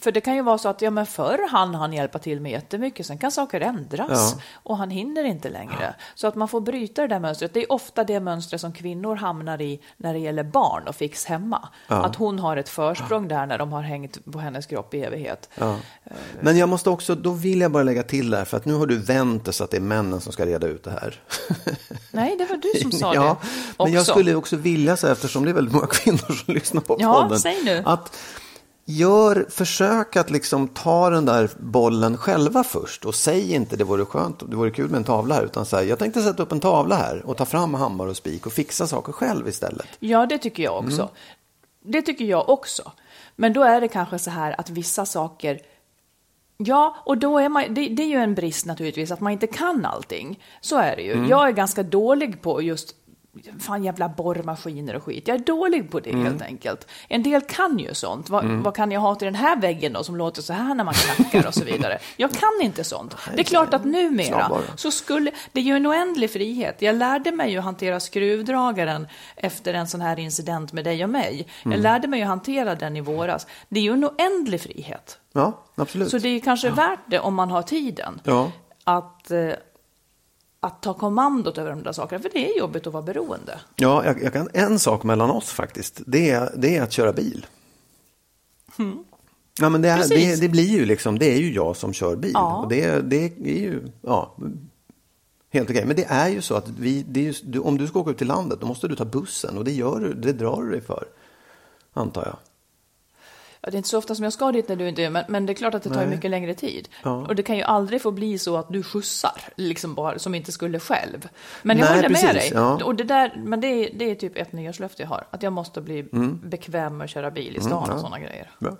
[0.00, 2.52] För det kan ju vara så att ja, men förr han han hjälpa till med
[2.52, 4.42] jättemycket, sen kan saker ändras Ja.
[4.54, 5.94] och han hinner inte längre.
[6.14, 7.54] Så att man får bryta det där mönstret.
[7.54, 11.24] Det är ofta det mönstret som kvinnor hamnar i när det gäller barn och fix
[11.24, 11.68] hemma.
[11.86, 15.48] Att hon har ett försprång där när de har hängt på hennes kropp i evighet.
[16.40, 18.86] Men jag måste också, då vill jag bara lägga till där, för att nu har
[18.86, 21.20] du vänt det så att det är männen som ska reda ut det här.
[22.10, 23.84] Nej, det var du som sa ja, det.
[23.84, 26.96] men jag skulle också vilja säga, eftersom det är väldigt många kvinnor som lyssnar på
[27.00, 27.82] Ja, podden, säg nu.
[27.86, 28.16] att
[28.90, 34.04] gör, försök att liksom ta den där bollen själva först och säg inte det vore
[34.04, 36.60] skönt, det vore kul med en tavla här, utan säg jag tänkte sätta upp en
[36.60, 39.86] tavla här och ta fram hammare och spik och fixa saker själv istället.
[39.98, 41.02] Ja, det tycker jag också.
[41.02, 41.14] Mm.
[41.82, 42.92] Det tycker jag också.
[43.36, 45.60] Men då är det kanske så här att vissa saker
[46.62, 49.46] Ja, och då är man, det, det är ju en brist naturligtvis att man inte
[49.46, 50.42] kan allting.
[50.60, 51.12] Så är det ju.
[51.12, 51.28] Mm.
[51.28, 52.94] Jag är ganska dålig på just
[53.60, 55.28] fan jävla borrmaskiner och skit.
[55.28, 56.24] Jag är dålig på det Mm.
[56.24, 56.86] helt enkelt.
[57.08, 58.30] En del kan ju sånt.
[58.30, 60.84] Vad, vad kan jag ha till den här väggen då som låter så här när
[60.84, 61.98] man knackar och så vidare.
[62.16, 63.16] Jag kan inte sånt.
[63.34, 66.82] Det är klart att numera så skulle, det är ju en oändlig frihet.
[66.82, 71.10] Jag lärde mig ju att hantera skruvdragaren efter en sån här incident med dig och
[71.10, 71.46] mig.
[71.64, 71.72] Mm.
[71.76, 73.46] Jag lärde mig ju att hantera den i våras.
[73.68, 75.18] Det är ju en oändlig frihet.
[75.32, 76.10] Ja, absolut.
[76.10, 78.20] Så det är kanske värt det om man har tiden.
[78.24, 78.50] Ja.
[78.84, 79.48] Att, eh,
[80.60, 82.22] att ta kommandot över de där sakerna.
[82.22, 83.60] För det är jobbigt att vara beroende.
[83.76, 87.12] Ja, jag, jag kan, en sak mellan oss faktiskt, det är, det är att köra
[87.12, 87.46] bil.
[89.60, 92.16] Ja, men det, är, det, det blir ju liksom, det är ju jag som kör
[92.16, 92.30] bil.
[92.34, 92.56] Ja.
[92.56, 94.36] Och det, det är ju, ja,
[95.50, 95.84] helt okej.
[95.84, 98.26] Men det är ju så att vi, ju, du, om du ska åka ut till
[98.26, 101.04] landet, då måste du ta bussen och det gör du, det drar du dig för.
[101.92, 102.36] Antar jag.
[103.62, 105.24] Ja, det är inte så ofta som jag ska dit när du inte är men,
[105.28, 106.06] men det är klart att det tar Nej.
[106.06, 106.88] mycket längre tid.
[107.02, 107.10] Ja.
[107.26, 110.52] Och det kan ju aldrig få bli så att du skjutsar, liksom bara, som inte
[110.52, 111.28] skulle själv.
[111.62, 112.50] Men jag Nej, håller med precis, dig.
[112.54, 112.84] ja.
[112.84, 115.26] Och det där, men det är, det är typ ett nyårslöfte jag har.
[115.30, 116.02] Att jag måste bli
[116.42, 117.94] bekväm med att köra bil i stan Mm, ja.
[117.94, 118.50] och sådana grejer.
[118.58, 118.76] Bra.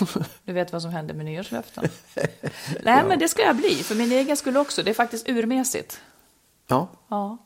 [0.44, 1.84] Du vet vad som händer med nyårslöften.
[2.82, 4.82] Nej, men det ska jag bli, för min egen skull också.
[4.82, 6.00] Det är faktiskt urmässigt.
[6.66, 7.38] Ja, Ja,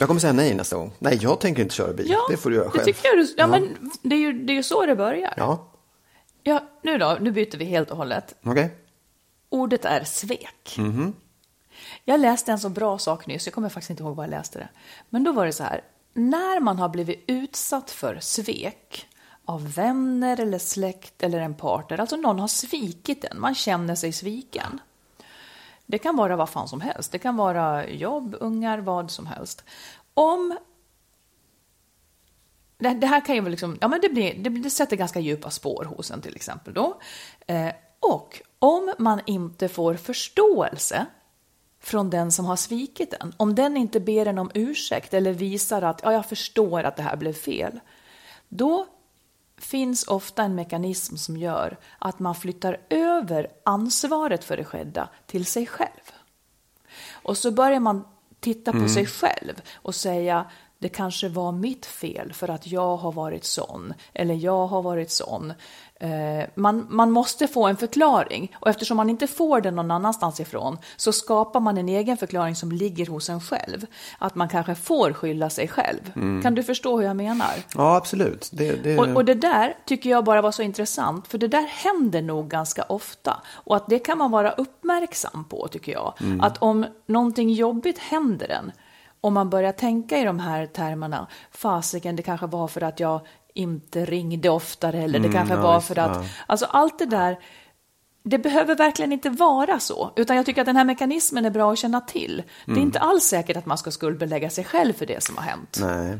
[0.00, 0.92] jag kommer säga nej nästa gång.
[0.98, 2.10] Nej, jag tänker inte köra bil.
[2.10, 2.84] ja det får du göra själv.
[2.84, 3.18] Det tycker jag.
[3.18, 5.34] du- Ja, men det är ju, det är ju så det börjar.
[5.36, 5.66] Ja,
[6.42, 8.34] Ja, nu då, nu byter vi helt och hållet.
[8.44, 8.76] Okej?
[9.48, 10.76] Ordet är svek.
[12.04, 14.58] Jag läste en så bra sak nyss, jag kommer faktiskt inte ihåg var jag läste
[14.58, 14.68] det.
[15.10, 15.84] Men då var det så här,
[16.14, 19.06] när man har blivit utsatt för svek
[19.44, 24.12] av vänner eller släkt eller en partner, alltså någon har svikit en, man känner sig
[24.12, 24.80] sviken.
[25.90, 29.64] Det kan vara vad fan som helst, det kan vara jobb, ungar, vad som helst.
[30.14, 30.58] Om
[32.78, 35.50] det, det här kan ju liksom, ja men det, blir, det, det sätter ganska djupa
[35.50, 37.00] spår hos en till exempel då.
[37.46, 41.06] Eh, och om man inte får förståelse
[41.80, 45.82] från den som har svikit en, om den inte ber en om ursäkt eller visar
[45.82, 47.80] att ja, jag förstår att det här blev fel,
[48.48, 48.86] då
[49.60, 55.46] finns ofta en mekanism som gör att man flyttar över ansvaret för det skedda till
[55.46, 56.12] sig själv.
[57.10, 58.04] Och så börjar man
[58.40, 63.12] titta på sig själv och säga det kanske var mitt fel för att jag har
[63.12, 65.52] varit sån eller jag har varit sån.
[66.00, 70.40] Eh, man, man måste få en förklaring och eftersom man inte får den någon annanstans
[70.40, 73.86] ifrån så skapar man en egen förklaring som ligger hos en själv.
[74.18, 76.12] Att man kanske får skylla sig själv.
[76.42, 77.52] Kan du förstå hur jag menar?
[77.74, 78.50] Ja, absolut.
[78.52, 78.98] Det, det...
[78.98, 82.48] Och, och det där tycker jag bara var så intressant, för det där händer nog
[82.48, 83.42] ganska ofta.
[83.48, 86.14] Och att det kan man vara uppmärksam på, tycker jag.
[86.40, 88.72] Att om någonting jobbigt händer en,
[89.20, 93.20] om man börjar tänka i de här termerna, fasiken, det kanske var för att jag
[93.54, 96.16] inte ringde oftare, eller det kanske ja, var för att...
[96.16, 96.24] ja.
[96.46, 97.38] Alltså allt det där,
[98.22, 101.72] det behöver verkligen inte vara så, utan jag tycker att den här mekanismen är bra
[101.72, 102.42] att känna till.
[102.66, 105.44] Det är inte alls säkert att man ska skuldbelägga sig själv för det som har
[105.44, 105.78] hänt.
[105.80, 106.18] Nej.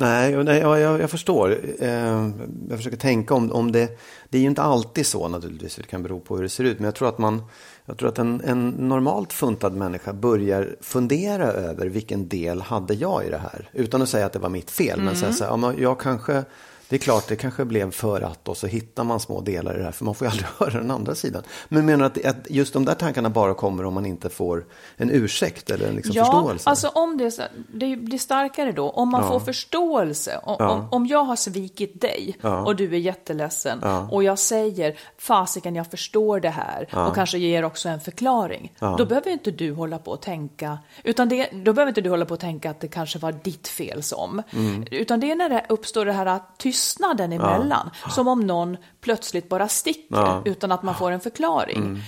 [0.00, 1.58] Nej, nej ja, jag, jag förstår.
[1.78, 2.30] Eh,
[2.68, 3.98] jag försöker tänka om, om det.
[4.28, 5.76] Det är ju inte alltid så naturligtvis.
[5.76, 6.78] Det kan bero på hur det ser ut.
[6.78, 7.42] Men jag tror att, man,
[7.84, 13.26] jag tror att en, en normalt funtad människa börjar fundera över vilken del hade jag
[13.26, 13.70] i det här.
[13.72, 15.00] Utan att säga att det var mitt fel.
[15.00, 16.44] Men säga så här, ja, jag kanske,
[16.88, 19.78] det är klart det kanske blev för att och så hittar man små delar i
[19.78, 19.92] det här.
[19.92, 21.42] För man får ju aldrig höra den andra sidan.
[21.68, 25.10] Men menar att, att just de där tankarna bara kommer om man inte får en
[25.10, 26.70] ursäkt eller en liksom ja, förståelse.
[26.70, 28.90] alltså om det, det blir starkare då.
[28.90, 29.28] Om man Ja.
[29.28, 30.40] får förståelse.
[30.42, 30.70] Om, Ja.
[30.70, 32.64] om, om jag har svikit dig Ja.
[32.66, 34.08] och du är jätteledsen Ja.
[34.10, 38.72] och jag säger fasiken jag förstår det här och kanske ger också en förklaring.
[38.98, 42.24] Då behöver inte du hålla på och tänka, utan det, då behöver inte du hålla
[42.24, 44.42] på och tänka att det kanske var ditt fel som.
[44.52, 44.84] Mm.
[44.90, 46.40] Utan det är när det uppstår det här
[46.78, 47.90] tystnaden emellan.
[48.10, 50.32] Som om någon plötsligt bara sticker Ja.
[50.32, 50.42] Mm.
[50.52, 52.02] utan att man får en förklaring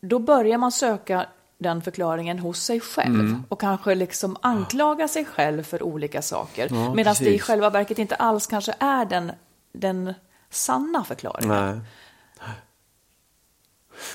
[0.00, 1.26] då börjar man söka
[1.58, 3.42] den förklaringen hos sig själv Mm.
[3.48, 6.94] och kanske liksom anklaga sig själv för olika saker.
[6.94, 9.32] Medan det i själva verket inte alls kanske är den,
[9.72, 10.14] den
[10.50, 11.48] sanna förklaringen.
[11.48, 11.80] Nej.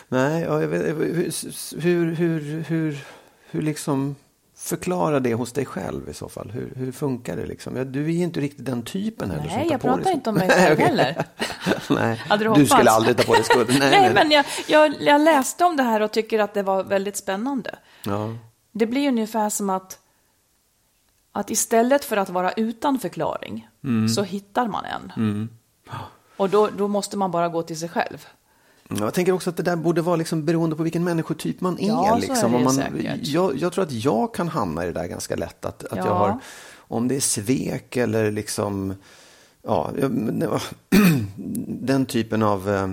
[0.08, 0.86] Nej, ja, jag vet,
[1.78, 2.98] hur, hur, hur,
[3.50, 4.16] hur liksom
[4.58, 6.52] förklara det hos dig själv i så fall?
[6.52, 7.76] Hur, hur funkar det liksom?
[7.76, 9.46] Ja, du är ju inte riktigt den typen heller.
[9.46, 11.26] Nej, jag pratar inte om mig själv heller.
[11.89, 13.76] nej, du du, skulle aldrig ta på dig skulden.
[13.80, 16.63] Nej, Nej, nej, men jag, jag, jag läste om det här och tycker att det
[16.63, 17.76] var väldigt spännande.
[18.06, 18.36] Ja.
[18.72, 20.00] Det blir ungefär som att,
[21.32, 24.10] att istället för att vara utan förklaring Mm.
[24.10, 25.50] så hittar man en.
[26.38, 28.28] Och då, då måste man bara gå till sig själv.
[28.89, 31.88] Jag tänker också att det där borde vara liksom beroende på vilken människotyp man är.
[31.88, 32.56] Ja, är liksom.
[32.56, 33.28] Om man, säkert.
[33.28, 35.65] jag, jag tror att jag kan hamna i det där ganska lätt.
[35.65, 36.13] Att, att jag Ja.
[36.13, 36.39] har,
[36.78, 38.93] om det är svek eller liksom,
[39.63, 39.93] jag-
[40.41, 40.60] ja,
[41.67, 42.88] den typen av eh,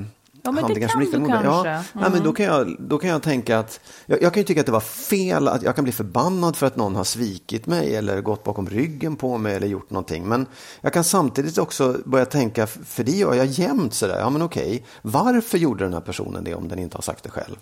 [0.44, 1.44] Ja, men det handlingar som kan riktar du mot mig.
[1.44, 1.66] Ja.
[1.66, 1.85] Mm.
[1.92, 4.61] ja, men då, kan jag, då kan jag tänka att, jag, jag kan ju tycka
[4.61, 7.96] att det var fel, att jag kan bli förbannad för att någon har svikit mig
[7.96, 10.28] eller gått bakom ryggen på mig eller gjort någonting.
[10.28, 10.46] Men
[10.80, 14.85] jag kan samtidigt också börja tänka, för det gör jag jämt sådär, ja men okej,
[15.02, 17.57] varför gjorde den här personen det om den inte har sagt det själv?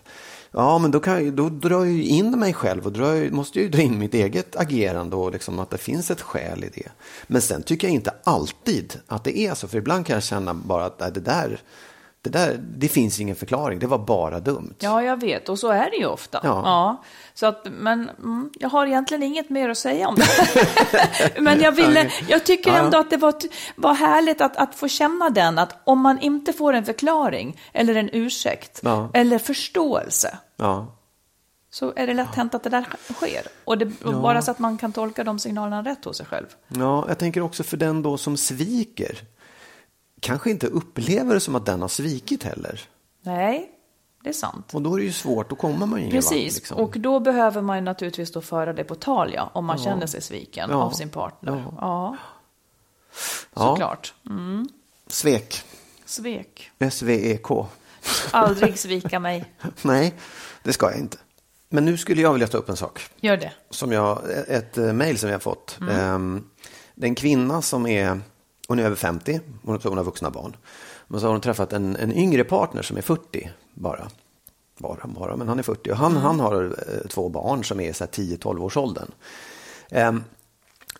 [0.50, 3.60] Ja, men då, kan jag, då drar jag ju in mig själv och drar, måste
[3.60, 6.88] ju dra in mitt eget agerande och liksom att det finns ett skäl i det.
[7.26, 10.54] Men sen tycker jag inte alltid att det är så, för ibland kan jag känna
[10.54, 11.60] bara att nej, det där,
[12.24, 14.74] det där, det finns ingen förklaring, det var bara dumt.
[14.78, 15.48] Ja, jag vet.
[15.48, 16.40] Och så är det ju ofta.
[16.42, 17.02] Ja.
[17.34, 20.26] Så att, men mm, jag har egentligen inget mer att säga om det.
[21.40, 22.84] men jag, ville, jag tycker Ja, ja.
[22.84, 23.34] ändå att det var,
[23.76, 27.94] var härligt att, att få känna den, att om man inte får en förklaring eller
[27.94, 29.10] en ursäkt Ja.
[29.14, 30.96] eller förståelse Ja.
[31.70, 33.42] så är det lätt hänt att det där sker.
[33.64, 36.46] Och det, och bara så att man kan tolka de signalerna rätt hos sig själv.
[36.68, 39.18] Ja, jag tänker också för den då som sviker.
[40.22, 42.80] Kanske inte upplever det som att den har svikit heller.
[43.22, 43.70] Nej,
[44.22, 44.74] det är sant.
[44.74, 46.54] Och då är det ju svårt, då kommer man ju ingen Precis.
[46.56, 46.76] Liksom.
[46.78, 50.06] och då behöver man ju naturligtvis då föra det på tal, ja, om man känner
[50.06, 50.76] sig sviken Ja.
[50.76, 51.64] av sin partner.
[51.80, 52.16] Ja,
[53.54, 53.62] Ja.
[53.68, 54.14] såklart.
[55.06, 55.62] Svek.
[56.04, 56.70] Svek.
[56.78, 57.66] S-V-E-K.
[58.30, 59.52] Aldrig svika mig.
[59.82, 60.14] Nej,
[60.62, 61.16] det ska jag inte.
[61.68, 63.00] Men nu skulle jag vilja ta upp en sak.
[63.20, 63.52] Gör det.
[63.70, 65.78] Som jag, ett eh, mejl som jag har fått.
[65.90, 66.44] Ehm,
[66.94, 68.20] Det är en kvinna som är
[68.68, 70.56] hon är över 50, hon hon har vuxna barn.
[71.06, 74.08] Men så har hon träffat en, en yngre partner som är 40 bara.
[74.78, 77.92] Bara, bara, men han är 40 och han, han har eh, två barn som är
[77.92, 79.10] så här 10-12 års åldern.
[79.90, 80.12] Eh,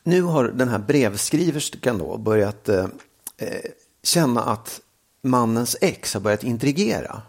[0.03, 2.87] nu har den här brevskriverskan då börjat eh,
[3.37, 3.70] eh,
[4.03, 4.81] känna att
[5.22, 7.22] mannens ex har börjat intrigera.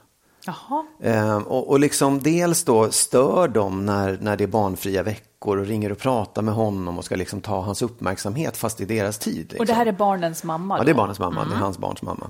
[0.45, 0.85] Jaha.
[0.99, 5.65] Eh, och, och liksom dels då stör de när, när det är barnfria veckor och
[5.65, 9.37] ringer och pratar med honom och ska liksom ta hans uppmärksamhet fast i deras tid.
[9.37, 9.59] Liksom.
[9.59, 10.77] Och det här är barnens mamma?
[10.77, 11.45] Ja, det är barnens mamma.
[11.45, 12.29] Det är hans barns mamma.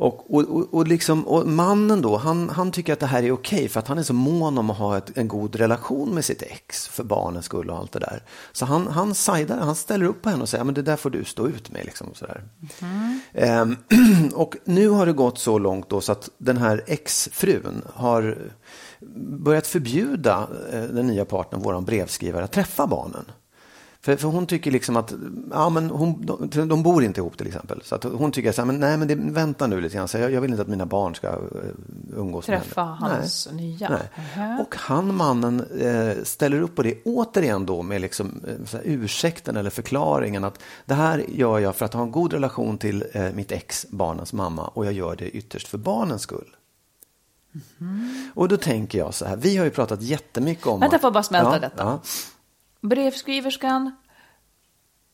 [0.00, 3.32] Och, och, och, och, liksom, och mannen då, han, han tycker att det här är
[3.32, 6.24] okej för att han är så mån om att ha ett, en god relation med
[6.24, 8.22] sitt ex för barnens skull och allt det där.
[8.52, 11.10] Så han, han sidar, han ställer upp på henne och säger, men det där får
[11.10, 11.84] du stå ut med.
[11.84, 12.42] Liksom, sådär.
[13.32, 13.76] Ehm,
[14.34, 18.38] och nu har det gått så långt då så att den här exfrun har
[19.38, 23.24] börjat förbjuda eh, den nya partnern, våran brevskrivare, att träffa barnen.
[24.02, 25.14] För, för hon tycker liksom att,
[25.50, 27.82] ja men hon, de, de bor inte ihop till exempel.
[27.84, 30.18] Så att hon tycker så här, men nej men det, vänta nu lite grann, så
[30.18, 31.38] jag, jag vill inte att mina barn ska uh,
[32.16, 33.14] umgås Träffa med henne.
[33.14, 33.64] hans nej.
[33.64, 33.88] nya?
[33.88, 34.08] Nej.
[34.36, 34.60] Mhm.
[34.60, 38.84] Och han, mannen, eh, ställer upp på det återigen då med liksom, eh, så här,
[38.86, 43.04] ursäkten eller förklaringen att det här gör jag för att ha en god relation till
[43.12, 46.56] eh, mitt ex, barnens mamma, och jag gör det ytterst för barnens skull.
[48.34, 50.80] Och då tänker jag så här, vi har ju pratat jättemycket om...
[50.80, 51.82] Vänta, att- får jag bara smälta ja, detta?
[51.82, 52.00] Ja,
[52.88, 53.96] Brevskriverskan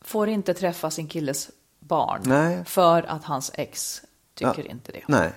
[0.05, 2.65] får inte träffa sin killes barn Nej.
[2.65, 4.03] för att hans ex
[4.35, 4.71] tycker Ja.
[4.71, 5.03] inte det.
[5.09, 5.33] nej.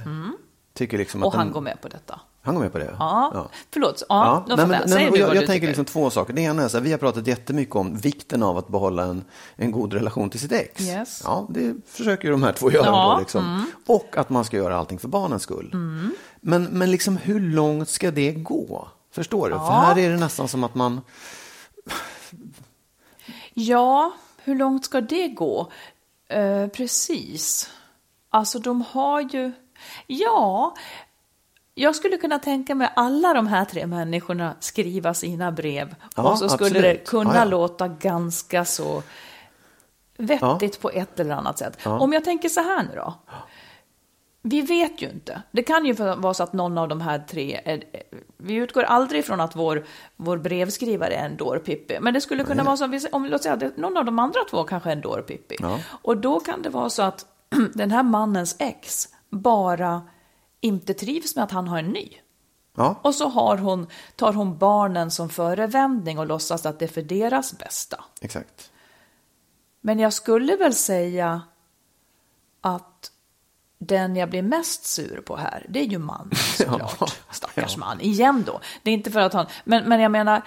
[0.74, 2.20] Tycker liksom Och han den- går med på detta.
[2.42, 2.96] Han går med på det?
[3.00, 4.04] Ja, förlåt.
[4.10, 4.90] Ja, då nej, men, jag.
[4.90, 5.68] nej, jag, jag tänker tycker.
[5.68, 6.34] liksom två saker.
[6.34, 9.24] Det ena är så här, vi har pratat jättemycket om vikten av att behålla en,
[9.56, 10.82] en god relation till sitt ex.
[10.82, 11.22] Yes.
[11.26, 12.86] Ja, det försöker ju de här två göra.
[12.86, 13.14] Ja, mm.
[13.16, 13.72] Då, liksom.
[13.86, 15.72] Och att man ska göra allting för barnens skull.
[16.41, 18.88] Men, men liksom, hur långt ska det gå?
[19.12, 19.56] Förstår du?
[19.56, 21.02] För här är det nästan som att man...
[23.54, 24.12] Ja,
[24.43, 25.71] hur långt ska det gå?
[26.30, 27.69] Eh, precis.
[28.30, 29.52] Alltså de har ju...
[30.08, 30.75] Ja,
[31.75, 36.38] jag skulle kunna tänka mig alla de här tre människorna skriva sina brev Ja, och
[36.39, 36.84] så skulle absolut.
[36.84, 37.45] det kunna Ja, ja.
[37.45, 39.04] låta ganska så
[40.17, 41.78] vettigt på ett eller annat sätt.
[41.84, 41.99] Ja.
[41.99, 43.13] Om jag tänker så här nu då.
[44.50, 45.42] Vi vet ju inte.
[45.52, 47.84] Det kan ju vara så att någon av de här tre, är,
[48.38, 49.86] vi utgår aldrig från att vår,
[50.16, 53.54] vår brevskrivare är en dårpippi, men det skulle kunna vara så, om, om låt säga
[53.54, 55.56] att någon av de andra två kanske är en dårpippi.
[55.60, 55.80] Ja.
[55.90, 57.26] Och då kan det vara så att
[57.74, 60.02] den här mannens ex bara
[60.62, 62.10] inte trivs med att han har en ny.
[62.76, 66.90] Ja, Och så har hon, tar hon barnen som förevändning och låtsas att det är
[66.90, 68.04] för deras bästa.
[68.22, 68.72] exakt.
[69.82, 71.42] Men jag skulle väl säga
[72.62, 73.12] att
[73.80, 76.98] den jag blir mest sur på här, det är ju mannen såklart.
[77.00, 77.80] Ja, Stackars ja.
[77.80, 78.60] man, igen då.
[78.84, 80.42] Det är inte för att han, men, men jag menar,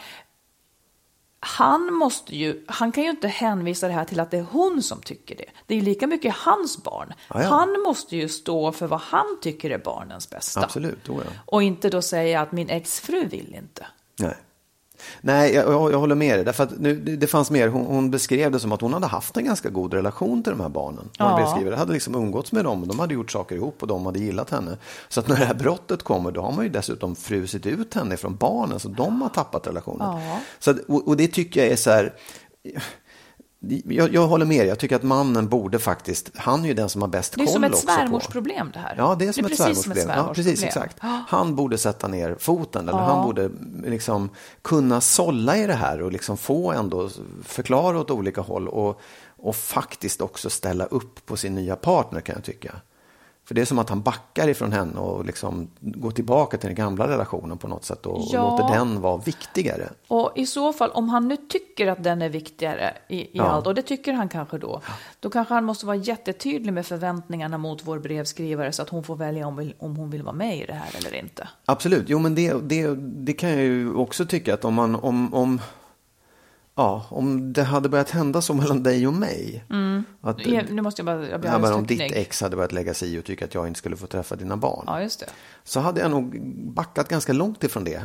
[1.40, 4.82] han måste ju, han kan ju inte hänvisa det här till att det är hon
[4.82, 5.44] som tycker det.
[5.66, 7.12] Det är ju lika mycket hans barn.
[7.28, 7.48] Ja, ja.
[7.48, 10.64] Han måste ju stå för vad han tycker är barnens bästa.
[10.64, 11.30] Absolut, oh ja.
[11.46, 13.86] Och inte då säga att min exfru vill inte.
[14.18, 14.36] Nej.
[15.20, 16.44] Nej, jag, jag, jag håller med dig.
[16.44, 19.36] Därför nu, det, det fanns mer, hon, hon beskrev det som att hon hade haft
[19.36, 21.08] en ganska god relation till de här barnen.
[21.18, 21.40] Hon Ja.
[21.44, 24.18] beskriver det, hade liksom umgåtts med dem de hade gjort saker ihop och de hade
[24.18, 24.76] gillat henne.
[25.08, 28.16] Så att när det här brottet kommer då har man ju dessutom frusit ut henne
[28.16, 30.20] från barnen så de har tappat relationen.
[30.26, 30.38] Ja.
[30.58, 32.12] Så att, och, och det tycker jag är så här,
[33.88, 37.02] jag, jag håller med jag tycker att mannen borde faktiskt, han är ju den som
[37.02, 38.94] har bäst Det är koll som ett också svärmorsproblem det här.
[38.98, 40.26] Ja, det är som ett precis som svärmorsproblem.
[40.26, 40.96] Ja, precis, exakt.
[41.28, 43.04] Han borde sätta ner foten, eller Ja.
[43.04, 43.50] han borde
[43.84, 44.30] liksom
[44.62, 47.10] kunna sålla i det här och liksom få ändå
[47.44, 49.00] förklara åt olika håll och,
[49.36, 52.74] och faktiskt också ställa upp på sin nya partner kan jag tycka.
[53.44, 56.76] För det är som att han backar ifrån henne och liksom går tillbaka till den
[56.76, 58.42] gamla relationen på något sätt och, Ja.
[58.42, 59.88] och låter den vara viktigare.
[60.08, 63.44] Och i så fall, om han nu tycker att den är viktigare i, i Ja.
[63.44, 64.80] allt, och det tycker han kanske då,
[65.20, 69.16] då kanske han måste vara jättetydlig med förväntningarna mot vår brevskrivare så att hon får
[69.16, 71.48] välja om, om hon vill vara med i det här eller inte.
[71.64, 75.34] Absolut, jo men det, det, det kan jag ju också tycka att om man, om,
[75.34, 75.60] om,
[76.74, 79.64] ja, om det hade börjat hända så mellan dig och mig.
[80.20, 82.94] Att, Ja, Nu måste jag bara, jag blir ja, om ditt ex hade börjat lägga
[82.94, 84.84] sig i och tycka att jag inte skulle få träffa dina barn.
[84.86, 85.26] Ja, just det.
[85.64, 86.40] Så hade jag nog
[86.74, 88.02] backat ganska långt ifrån det.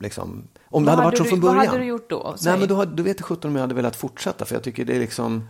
[0.00, 0.42] Liksom.
[0.66, 1.66] Om det Vad hade varit så från vad början.
[1.66, 2.34] hade du gjort då?
[2.38, 2.50] Säg.
[2.52, 4.44] Nej, men då, hade- du vet sjutton om jag hade velat fortsätta.
[4.44, 5.48] För jag tycker det är liksom...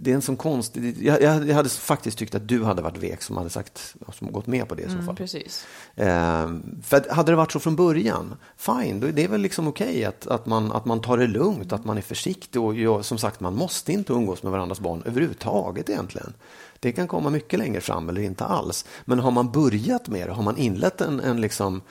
[0.00, 1.02] Det är en sån konstig...
[1.02, 4.46] Jag, jag, hade faktiskt tyckt att du hade varit vek som hade sagt, som gått
[4.46, 5.02] med på det i så fall.
[5.02, 5.66] Mm, precis.
[5.96, 9.68] Ehm, för att hade det varit så från början, fine, då är det väl liksom
[9.68, 13.04] okej att, att, man, att man tar det lugnt, att man är försiktig och jag,
[13.04, 16.34] som sagt, man måste inte umgås med varandras barn överhuvudtaget egentligen.
[16.80, 18.84] Det kan komma mycket längre fram eller inte alls.
[19.04, 21.82] Men har man börjat med det, har man inlett en, en liksom,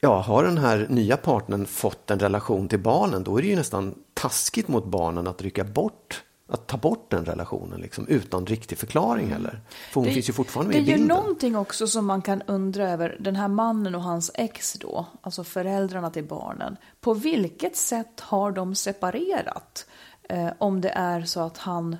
[0.00, 3.56] ja, har den här nya partnern fått en relation till barnen, då är det ju
[3.56, 8.78] nästan taskigt mot barnen att rycka bort att ta bort den relationen liksom, utan riktig
[8.78, 9.60] förklaring heller.
[9.68, 11.16] För hon Det- finns ju fortfarande Det med i är ju bilden.
[11.18, 13.16] någonting också som man kan undra över.
[13.20, 16.76] Den här mannen och hans ex då, alltså föräldrarna till barnen.
[17.00, 19.86] På vilket sätt har de separerat?
[20.28, 21.96] Eh, om det är så att han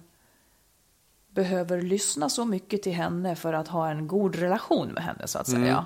[1.31, 5.39] behöver lyssna så mycket till henne för att ha en god relation med henne så
[5.39, 5.73] att säga.
[5.73, 5.85] Mm.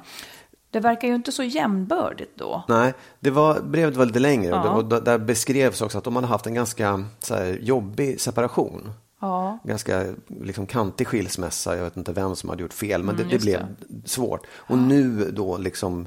[0.70, 2.64] Det verkar ju inte så jämnbördigt då.
[2.68, 4.74] Nej, det var, brevet var lite längre och, det, Ja.
[4.74, 8.90] och där- där beskrevs också att de hade haft en ganska här, jobbig separation.
[9.20, 9.58] Ja.
[9.64, 13.30] Ganska liksom, kantig skilsmässa, jag vet inte vem som hade gjort fel, men det, det
[13.32, 13.66] just blev
[14.04, 14.46] svårt.
[14.52, 16.06] Och nu då liksom,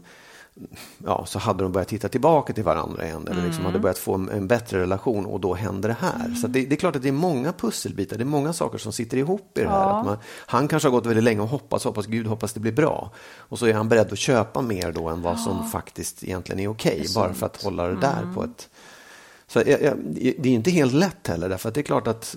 [1.05, 4.13] ja, så hade de börjat titta tillbaka till varandra igen, eller liksom hade börjat få
[4.13, 6.35] en, en bättre relation och då hände det här.
[6.41, 8.77] Så att det, det är klart att det är många pusselbitar, det är många saker
[8.77, 9.99] som sitter ihop i det här.
[9.99, 12.71] Att man, han kanske har gått väldigt länge och hoppats, hoppas Gud, hoppas det blir
[12.71, 13.11] bra.
[13.37, 16.67] Och så är han beredd att köpa mer då än vad som faktiskt egentligen är
[16.67, 18.69] okej, bara för att hålla det där på ett
[19.53, 22.35] så det är inte helt lätt heller, därför att det är klart att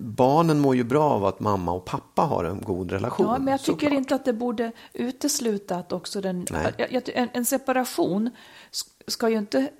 [0.00, 3.26] barnen mår ju bra av att mamma och pappa har en god relation.
[3.26, 3.92] Ja, men jag tycker såklart.
[3.92, 6.46] inte att det borde utesluta att också den...
[7.14, 8.30] En, en separation
[8.72, 9.70] sk- ska ju inte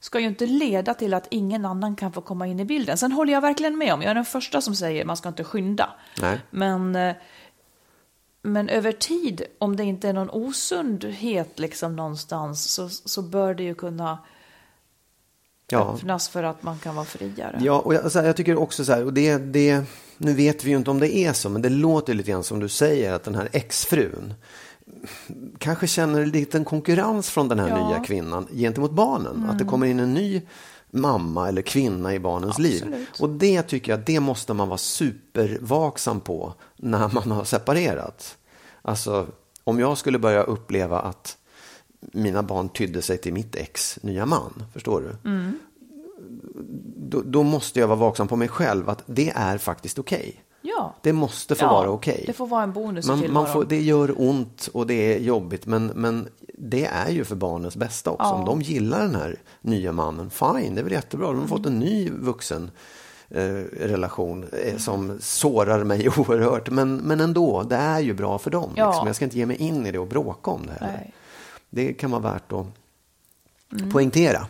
[0.00, 2.98] ska ju inte leda till att ingen annan kan få komma in i bilden.
[2.98, 5.44] Sen håller jag verkligen med om, jag är den första som säger man ska inte
[5.44, 5.90] skynda.
[6.20, 6.40] Nej.
[6.50, 7.14] Men, eh,
[8.42, 13.62] men över tid, om det inte är någon osundhet liksom någonstans, så, så bör det
[13.62, 14.18] ju kunna
[15.72, 15.94] Ja.
[15.94, 17.58] öppnas för att man kan vara friare.
[17.62, 19.84] Ja, och jag, här, jag tycker också så här, och det, det,
[20.16, 22.60] nu vet vi ju inte om det är så, men det låter lite grann som
[22.60, 24.34] du säger att den här exfrun
[25.58, 27.88] kanske känner en liten konkurrens från den här Ja.
[27.88, 29.46] nya kvinnan gentemot barnen.
[29.50, 30.42] Att det kommer in en ny
[30.90, 32.82] mamma eller kvinna i barnens liv.
[32.86, 33.20] Absolut.
[33.20, 38.36] Och det tycker jag, det måste man vara supervaksam på när man har separerat.
[38.82, 39.26] Alltså,
[39.64, 41.36] om jag skulle börja uppleva att
[42.00, 45.30] mina barn tydde sig till mitt ex nya man, förstår du?
[46.96, 50.44] Då, då måste jag vara vaksam på mig själv att det är faktiskt okej.
[50.62, 50.94] Ja.
[51.02, 52.24] Det måste få Ja, vara okej.
[52.26, 55.66] Det får vara en bonus Man, man får, det gör ont och det är jobbigt,
[55.66, 58.24] men, men det är ju för barnens bästa också.
[58.24, 58.32] Ja.
[58.34, 61.26] Om de gillar den här nya mannen, fine, det är väl jättebra.
[61.26, 62.70] De har fått en ny vuxen
[63.28, 63.42] eh,
[63.80, 66.70] relation eh, som sårar mig oerhört.
[66.70, 68.70] Men, men ändå, det är ju bra för dem.
[68.76, 68.86] Ja.
[68.90, 69.06] Liksom.
[69.06, 70.92] Jag ska inte ge mig in i det och bråka om det heller.
[70.92, 71.14] Nej.
[71.70, 72.66] Det kan vara värt att
[73.72, 73.90] Mm.
[73.90, 74.46] poängtera.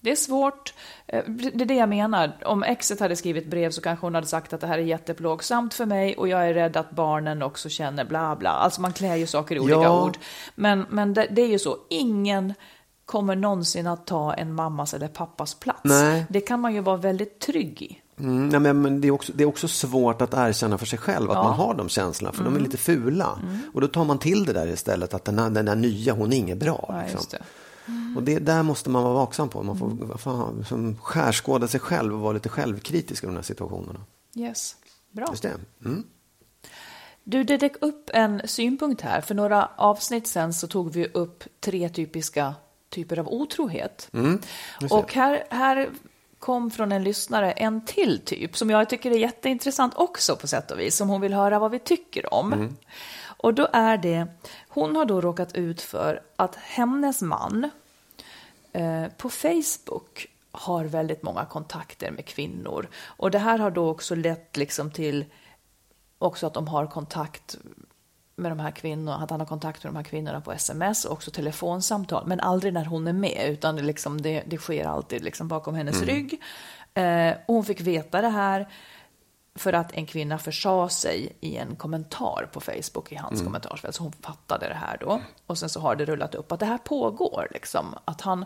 [0.00, 0.74] Det är svårt.
[1.06, 2.36] Eh, Det är det jag menar.
[2.44, 5.74] Om exet hade skrivit brev så kanske hon hade sagt att det här är jätteplågsamt
[5.74, 8.50] för mig och jag är rädd att barnen också känner bla bla.
[8.50, 10.04] Alltså man klär ju saker i olika Ja.
[10.04, 10.18] ord.
[10.54, 12.54] Men, men det, det är ju så, ingen
[13.04, 15.80] kommer någonsin att ta en mammas eller pappas plats.
[15.84, 16.26] Nej.
[16.28, 17.98] Det kan man ju vara väldigt trygg i.
[18.18, 21.30] Mm, nej, men, det, är också, det är också svårt att erkänna för sig själv
[21.30, 21.40] att Ja.
[21.40, 21.50] Mm.
[21.50, 23.38] man har de känslorna, för de är lite fula.
[23.74, 26.32] Och då tar man till det där istället, att den, här, den där nya, hon
[26.32, 26.84] är inget bra.
[26.88, 27.20] Ja, liksom.
[27.30, 27.42] det.
[28.16, 29.62] Och det där måste man vara vaksam på.
[29.62, 30.18] Man får Mm.
[30.18, 34.00] fan, liksom, skärskåda sig själv och vara lite självkritisk i de här situationerna.
[34.36, 34.76] Yes.
[35.10, 35.26] Bra.
[35.30, 35.52] Just det.
[35.84, 36.04] Mm.
[37.24, 39.20] Du, det dök upp en synpunkt här.
[39.20, 42.54] För några avsnitt sen så tog vi upp tre typiska
[42.90, 44.08] typer av otrohet.
[44.12, 44.38] Mm,
[44.90, 45.88] och här, här
[46.44, 50.70] kom från en lyssnare en till typ som jag tycker är jätteintressant också på sätt
[50.70, 52.52] och vis, som hon vill höra vad vi tycker om.
[52.52, 52.76] Mm.
[53.24, 54.26] Och då är det,
[54.68, 57.70] hon har då råkat ut för att hennes man
[58.72, 62.88] eh, på Facebook har väldigt många kontakter med kvinnor.
[63.04, 65.24] Och det här har då också lett liksom till
[66.18, 67.56] också att de har kontakt
[68.36, 71.12] med de här kvinnorna, att han har kontakt med de här kvinnorna på sms och
[71.12, 75.24] också telefonsamtal, men aldrig när hon är med, utan det, liksom, det, det sker alltid
[75.24, 76.42] liksom bakom hennes rygg.
[76.94, 78.68] Eh, och hon fick veta det här
[79.54, 84.02] för att en kvinna försa sig i en kommentar på Facebook i hans kommentarsfält, så
[84.02, 85.20] hon fattade det här då.
[85.46, 88.44] Och sen så har det rullat upp att det här pågår, liksom, att han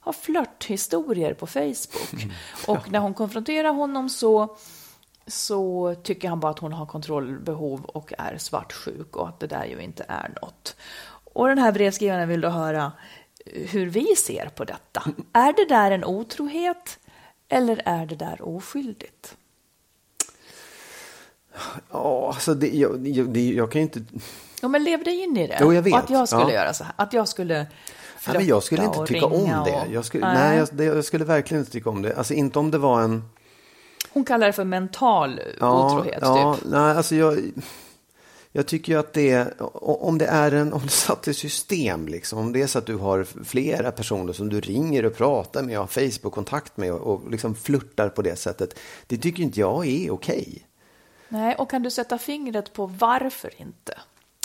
[0.00, 2.32] har flörthistorier på Facebook.
[2.66, 4.56] Och när hon konfronterar honom så
[5.26, 9.64] så tycker han bara att hon har kontrollbehov och är svartsjuk och att det där
[9.64, 10.76] ju inte är något.
[11.34, 12.92] Och den här brevskrivaren vill då höra
[13.46, 15.02] hur vi ser på detta.
[15.32, 16.98] Är det där en otrohet
[17.48, 19.36] eller är det där oskyldigt?
[21.90, 24.00] Ja, alltså det, jag, jag, jag kan ju inte...
[24.62, 25.58] Ja, men lev dig in i det.
[25.60, 25.92] Jo, jag vet.
[25.92, 26.52] Och att jag skulle Ja.
[26.52, 26.92] göra så här.
[26.96, 27.66] Att jag skulle
[28.26, 29.72] Ja, men jag skulle inte tycka om det.
[29.86, 32.16] och- Jag skulle, nej, jag, det, jag skulle verkligen inte tycka om det.
[32.16, 33.24] Alltså inte om det var en...
[34.12, 36.64] Hon kallar det för mental otrohet, ja, typ.
[36.70, 37.38] Nej, alltså jag,
[38.52, 42.38] jag tycker ju att det om det är en, om det satt i system, liksom,
[42.38, 45.78] om det är så att du har flera personer som du ringer och pratar med
[45.78, 49.86] och har Facebook-kontakt med och, och liksom flörtar på det sättet, det tycker inte jag
[49.86, 50.66] är okej.
[51.28, 53.98] Nej, och kan du sätta fingret på varför inte?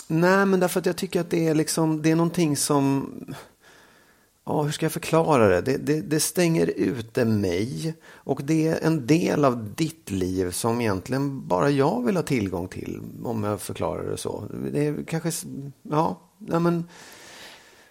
[0.06, 3.14] Nej, men därför att jag tycker att det är liksom, det är någonting som...
[4.48, 5.60] ja, hur ska jag förklara det?
[5.60, 6.00] Det, det?
[6.00, 11.70] det stänger ute mig och det är en del av ditt liv som egentligen bara
[11.70, 14.44] jag vill ha tillgång till, om jag förklarar det så.
[14.72, 15.48] Det är kanske,
[15.82, 16.84] ja, nej men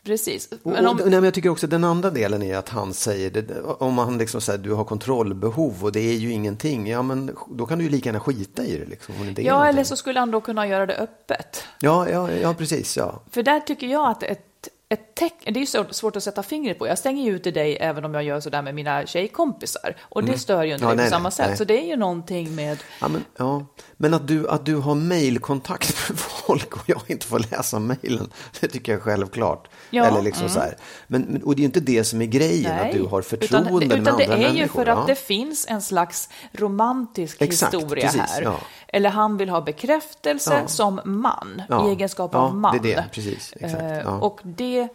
[0.07, 0.49] Precis.
[0.63, 0.95] Men om...
[0.95, 3.97] och, nej, men jag tycker också den andra delen är att han säger, det, om
[3.97, 7.77] han liksom säger du har kontrollbehov och det är ju ingenting, ja men då kan
[7.77, 8.85] du ju lika gärna skita i det.
[8.85, 11.63] Liksom, om det ja, eller så skulle han då kunna göra det öppet.
[11.79, 12.97] Ja, ja, ja precis.
[12.97, 13.21] Ja.
[13.31, 14.56] För där tycker jag att ett
[14.89, 16.87] ett tecken, det är ju svårt att sätta fingret på.
[16.87, 19.95] Jag stänger ju ute dig även om jag gör sådär med mina tjejkompisar.
[20.01, 20.39] Och det mm.
[20.39, 21.47] stör ju inte ja, dig på samma sätt.
[21.47, 21.57] Nej.
[21.57, 22.77] Så det är ju någonting med...
[23.01, 23.65] Ja, men, ja.
[23.97, 28.29] men att, du, att du har mejlkontakt med folk och jag inte får läsa mejlen,
[28.59, 29.67] det tycker jag är självklart.
[29.89, 30.53] Ja, Eller liksom mm.
[30.53, 30.77] så här.
[31.07, 32.89] Men, och det är ju inte det som är grejen, Nej.
[32.89, 34.33] att du har förtroende utan, utan med andra människor.
[34.37, 38.57] Utan det är ju för att det finns en slags romantisk Exakt, historia precis, här.
[38.87, 38.97] Ja.
[38.97, 40.67] Eller han vill ha bekräftelse ja.
[40.67, 42.79] som man, i egenskap av man.
[42.81, 43.53] det är det, precis.
[43.59, 43.83] Exakt.
[43.83, 44.87] Eh, och det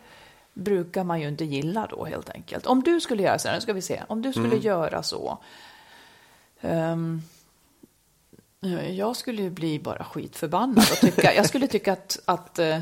[0.55, 2.66] brukar man ju inte gilla då helt enkelt.
[2.66, 4.61] Om du skulle göra så här, nu ska vi se, om du skulle mm.
[4.61, 5.38] göra så.
[6.61, 7.22] Um,
[8.90, 12.80] jag skulle ju bli bara skitförbannad och tycka, jag skulle tycka att, att uh,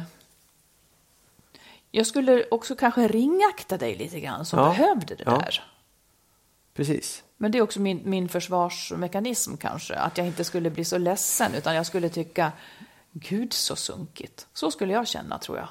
[1.90, 4.68] jag skulle också kanske ringakta dig lite grann som ja.
[4.68, 5.38] behövde det ja.
[5.38, 5.62] där.
[6.74, 7.22] Precis.
[7.42, 11.54] Men det är också min, min försvarsmekanism kanske, att jag inte skulle bli så ledsen,
[11.54, 12.52] utan jag skulle tycka,
[13.12, 14.46] gud så sunkigt.
[14.54, 15.68] Så skulle jag känna tror jag.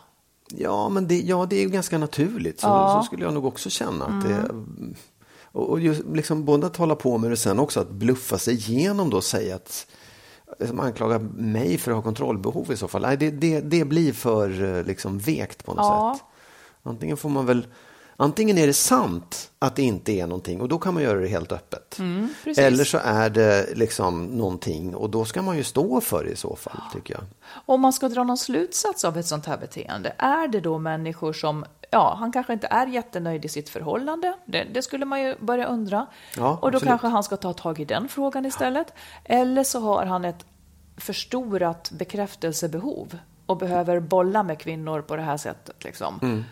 [0.50, 2.60] Ja, men det, ja, det är ju ganska naturligt.
[2.60, 3.00] Så, ja.
[3.00, 4.06] så skulle jag nog också känna.
[4.06, 4.28] Att mm.
[4.28, 4.52] det,
[5.52, 8.54] och, och just, liksom, både att hålla på med det sen också, att bluffa sig
[8.54, 9.88] igenom då och säga att
[10.68, 13.02] som anklagar mig för att ha kontrollbehov i så fall.
[13.02, 16.16] Nej, det, det, det blir för eh, liksom, vekt på något ja.
[16.18, 16.26] sätt.
[16.84, 17.68] Antingen får man väl
[18.22, 21.28] Antingen är det sant att det inte är någonting och då kan man göra det
[21.28, 22.00] helt öppet.
[22.00, 26.30] Mm, Eller så är det liksom någonting och då ska man ju stå för det
[26.30, 27.24] i så fall, tycker jag.
[27.66, 31.34] Om man ska dra någon slutsats av ett sånt här beteende, är det då människor
[31.34, 35.36] som, ja, han kanske inte är jättenöjd i sitt förhållande, det, det skulle man ju
[35.40, 36.08] börja undra.
[36.38, 36.90] Ja, och då absolut.
[36.90, 38.94] kanske han ska ta tag i den frågan istället.
[39.24, 40.46] Eller så har han ett
[40.98, 45.84] förstorat bekräftelsebehov och behöver bolla med kvinnor på det här sättet.
[45.84, 46.20] Liksom.
[46.22, 46.44] Mm.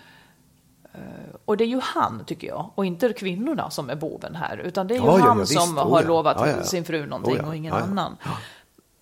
[0.98, 4.58] Eh, och det är ju han, tycker jag, och inte kvinnorna som är boven här,
[4.58, 7.56] utan det är ju ja, han ja, ja, som har lovat sin fru någonting och
[7.56, 8.18] ingen annan.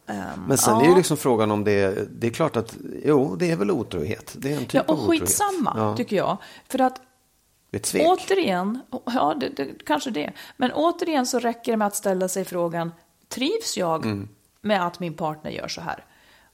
[0.08, 2.76] Um, Men sen är ju liksom frågan om det är, det är klart att,
[3.06, 4.36] jo, det är väl otrohet.
[4.38, 6.38] Det är en typ ja, och av skitsamma, tycker jag.
[6.68, 7.02] För att
[7.94, 12.46] återigen, ja, det, det, kanske det, men återigen så räcker det med att ställa sig
[12.46, 12.92] frågan,
[13.30, 14.28] trivs jag mm.
[14.62, 16.04] med att min partner gör så här?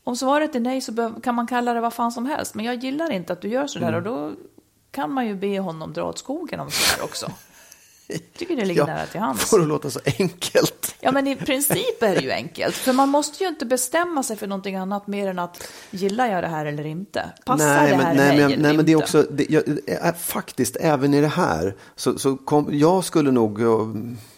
[0.04, 2.76] Om svaret är nej så kan man kalla det vad fan som helst, men jag
[2.76, 3.98] gillar inte att du gör så där mm.
[3.98, 4.32] och då
[4.92, 7.32] kan man ju be honom dra åt skogen om så här också.
[8.08, 9.50] Jag tycker det ligger ja, nära till hands.
[9.50, 10.96] Får det låta så enkelt.
[11.00, 12.76] Ja, men i princip är det ju enkelt.
[12.76, 16.44] För man måste ju inte bestämma sig för någonting annat mer än att gillar jag
[16.44, 17.32] det här eller inte?
[17.46, 20.20] Passar nej, det här nej, mig men, eller nej, men det är också, det, jag,
[20.20, 23.62] faktiskt även i det här, så, så kom, jag skulle nog,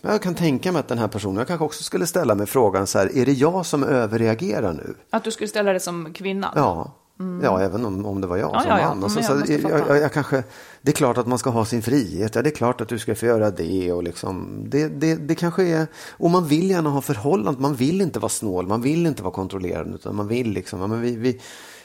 [0.02, 2.88] jag kan tänka mig att den här personen, jag kanske också skulle ställa mig frågan
[2.88, 4.96] så här, är det jag som överreagerar nu?
[5.10, 6.54] Att du skulle ställa det som kvinna?
[6.56, 6.94] Ja.
[7.24, 7.44] Mm.
[7.44, 8.96] Ja, även om, om det var jag ja, som ja, ja.
[8.96, 9.10] man.
[9.10, 10.44] Så, så, jag, jag, jag, kanske,
[10.82, 12.36] det är klart att man ska ha sin frihet.
[12.36, 13.92] Ja, det är klart att du ska få göra det.
[13.92, 17.62] Och liksom, det, det, det kanske är, och man vill gärna ha förhållande.
[17.62, 18.68] Man vill inte vara snål.
[18.68, 19.96] Man vill inte vara kontrollerande.
[19.96, 21.40] Utan man vill liksom, men vi, vi,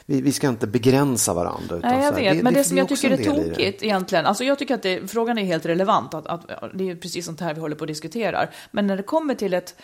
[0.05, 1.75] vi, vi ska inte begränsa varandra.
[1.75, 2.37] Utan Nej, jag vet.
[2.37, 4.25] Det, men det, det som jag tycker är tokigt egentligen.
[4.25, 6.13] Alltså jag tycker att det, frågan är helt relevant.
[6.13, 6.41] Att, att,
[6.73, 8.47] det är precis sånt här vi håller på att diskutera.
[8.71, 9.75] Men när det kommer till ett,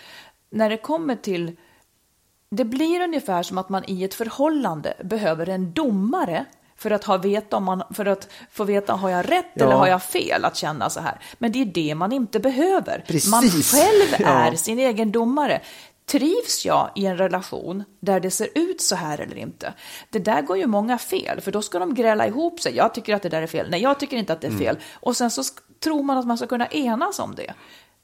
[0.50, 1.52] när det kommer till
[2.56, 6.46] det blir ungefär som att man i ett förhållande behöver en domare
[6.78, 9.66] för att, ha veta om man, för att få veta, har jag rätt ja.
[9.66, 11.20] eller har jag fel att känna så här?
[11.38, 13.04] Men det är det man inte behöver.
[13.08, 13.32] Precis.
[13.32, 14.58] Man själv är ja.
[14.58, 15.62] sin egen domare.
[16.06, 19.74] Trivs jag i en relation där det ser ut så här eller inte?
[20.10, 22.76] Det där går ju många fel, för då ska de gräla ihop sig.
[22.76, 23.68] Jag tycker att det där är fel.
[23.70, 24.64] Nej, jag tycker inte att det är mm.
[24.64, 24.76] fel.
[24.76, 24.88] Mm.
[24.94, 25.44] Och sen så
[25.84, 27.54] tror man att man ska kunna enas om det.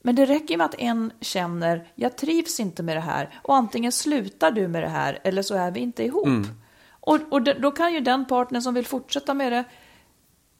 [0.02, 3.92] Men det räcker med att en känner, jag trivs inte med det här och antingen
[3.92, 6.26] slutar du med det här eller så är vi inte ihop.
[6.28, 6.48] Mm.
[6.90, 9.64] Och, och då kan ju den partner som vill fortsätta med det,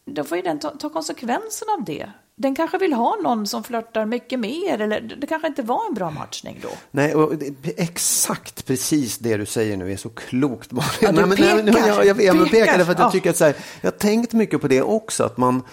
[0.06, 2.12] då får ju den ta, ta konsekvenserna av det.
[2.36, 5.94] Den kanske vill ha någon som flörtar mycket mer eller det kanske inte var en
[5.94, 6.70] bra matchning då.
[6.92, 7.34] Nej, och
[7.78, 10.72] exakt precis det du säger nu är så klokt.
[11.02, 13.30] Ja, du nej, men, pekar, nej, jag, jag, jag, jag pekade för att jag tycker
[13.30, 15.64] att så här, jag har tänkt mycket på det också, att man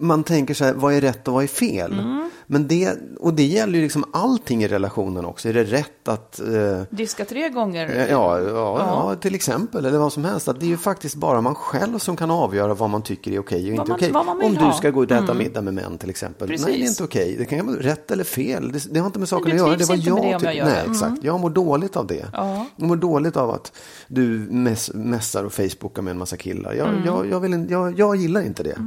[0.00, 1.92] man tänker så här, vad är rätt och vad är fel?
[1.92, 2.30] Mm.
[2.50, 5.48] Men det, och det gäller ju liksom allting i relationen också.
[5.48, 6.40] Är det rätt att...
[6.40, 8.06] Eh, Diska tre gånger?
[8.10, 9.84] Ja, ja, ja, ja, till exempel.
[9.84, 10.48] Eller vad som helst.
[10.48, 13.38] Att det är ju faktiskt bara man själv som kan avgöra vad man tycker är
[13.38, 14.12] okej och inte okej.
[14.42, 15.38] Om du ska gå och äta mm.
[15.38, 16.48] middag med män till exempel.
[16.48, 16.66] Precis.
[16.66, 17.36] Nej, det är inte okej.
[17.38, 18.72] Det kan vara rätt eller fel.
[18.72, 19.76] Det, det har inte med saken att göra.
[19.76, 21.02] Det var jag, det jag Nej, exakt.
[21.02, 21.20] Mm.
[21.22, 22.26] Jag mår dåligt av det.
[22.32, 22.66] Ja.
[22.76, 23.72] Jag mår dåligt av att
[24.06, 26.74] du mess, mässar och facebookar med en massa killar.
[26.74, 27.04] Jag, mm.
[27.04, 28.78] jag, jag, vill, jag, jag gillar inte det.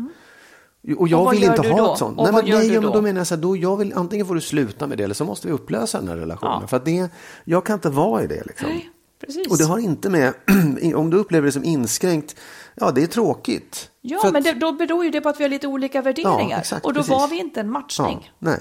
[0.97, 1.91] Och jag Och vill inte ha då?
[1.93, 2.17] ett sånt.
[2.17, 2.95] Och Nej, men, nej, ja, men då?
[2.95, 5.13] då menar jag så här, då jag vill, antingen får du sluta med det eller
[5.13, 6.57] så måste vi upplösa den här relationen.
[6.61, 6.67] Ja.
[6.67, 7.09] För att det,
[7.43, 8.43] jag kan inte vara i det.
[8.45, 8.69] Liksom.
[8.69, 8.89] Nej,
[9.25, 9.47] precis.
[9.51, 10.33] Och det har inte med,
[10.95, 12.35] om du upplever det som inskränkt,
[12.75, 13.89] ja det är tråkigt.
[14.01, 16.01] Ja, För att- men det, då beror ju det på att vi har lite olika
[16.01, 16.59] värderingar.
[16.59, 17.11] exakt, och då precis.
[17.11, 18.31] var vi inte en ja, matchning.
[18.39, 18.59] nej.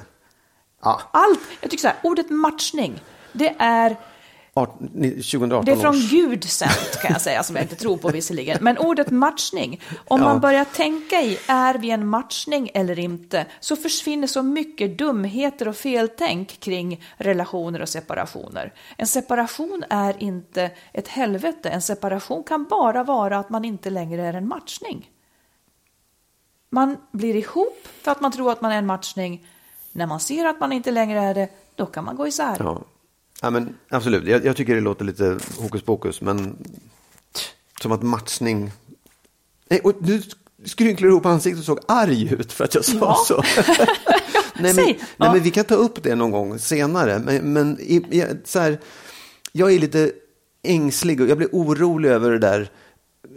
[0.82, 3.02] Ja, Allt, jag tycker så här, ordet matchning,
[3.32, 3.96] det är,
[4.54, 6.10] 2018 det är från års.
[6.10, 8.58] Gud sänt kan jag säga, som jag inte tror på visserligen.
[8.60, 10.26] Men ordet matchning, om Ja.
[10.26, 15.68] man börjar tänka i, är vi en matchning eller inte, så försvinner så mycket dumheter
[15.68, 18.72] och feltänk kring relationer och separationer.
[18.96, 24.22] En separation är inte ett helvete, en separation kan bara vara att man inte längre
[24.26, 25.10] är en matchning.
[26.70, 29.46] Man blir ihop för att man tror att man är en matchning.
[29.92, 32.56] När man ser att man inte längre är det, då kan man gå isär.
[32.58, 32.80] Ja.
[33.42, 36.56] Ja, men, absolut, jag, jag tycker det låter lite hokus pokus, men
[37.82, 38.72] som att matchning...
[39.70, 40.22] Nej, och du
[40.64, 43.24] skrynklar ihop ansiktet och såg arg ut för att jag sa Ja.
[43.28, 43.42] så.
[44.60, 45.32] nej, men, nej, Ja.
[45.32, 47.18] men vi kan ta upp det någon gång senare.
[47.18, 48.80] Men, men i, i, så här,
[49.52, 50.12] jag är lite
[50.62, 52.70] ängslig och jag blir orolig över det där.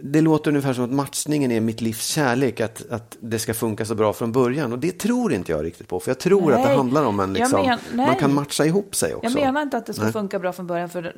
[0.01, 3.85] Det låter ungefär som att matchningen är mitt livs kärlek, att, att det ska funka
[3.85, 4.71] så bra från början.
[4.73, 6.77] Och det tror inte jag riktigt på, för jag tror att det Nej.
[6.77, 8.07] handlar om en Jag liksom, men- nej.
[8.07, 9.29] man kan matcha ihop sig också.
[9.29, 10.11] Jag menar inte att det ska Nej.
[10.13, 11.15] funka bra från början, för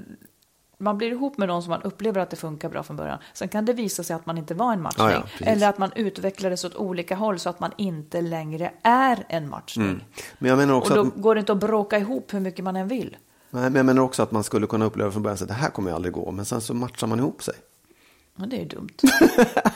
[0.78, 3.20] man blir ihop med någon som man upplever att det funkar bra från början.
[3.34, 5.08] Sen kan det visa sig att man inte var en matchning.
[5.08, 9.26] Ja, ja, eller att man utvecklades åt olika håll så att man inte längre är
[9.30, 10.06] en matchning.
[10.40, 12.64] Men jag menar Och också då att, går det inte att bråka ihop hur mycket
[12.66, 13.18] man än vill.
[13.50, 15.70] nej, men jag menar också att man skulle kunna uppleva från början att det här
[15.70, 17.54] kommer ju aldrig gå, men sen så matchar man ihop sig.
[18.38, 18.90] Men det är ju dumt.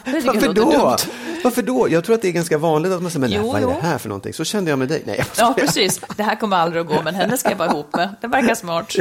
[0.05, 0.53] Det Varför då?
[0.53, 0.97] dumt.
[1.43, 1.89] Varför då?
[1.89, 3.73] Jag tror att det är ganska vanligt att man säger, men Jo, vad är det
[3.87, 4.33] här för någonting?
[4.33, 5.03] Så kände jag med dig.
[5.05, 6.01] Nej, Ja, precis.
[6.17, 8.15] Det här kommer aldrig att gå, men henne ska jag vara ihop med.
[8.21, 8.93] Det verkar smart.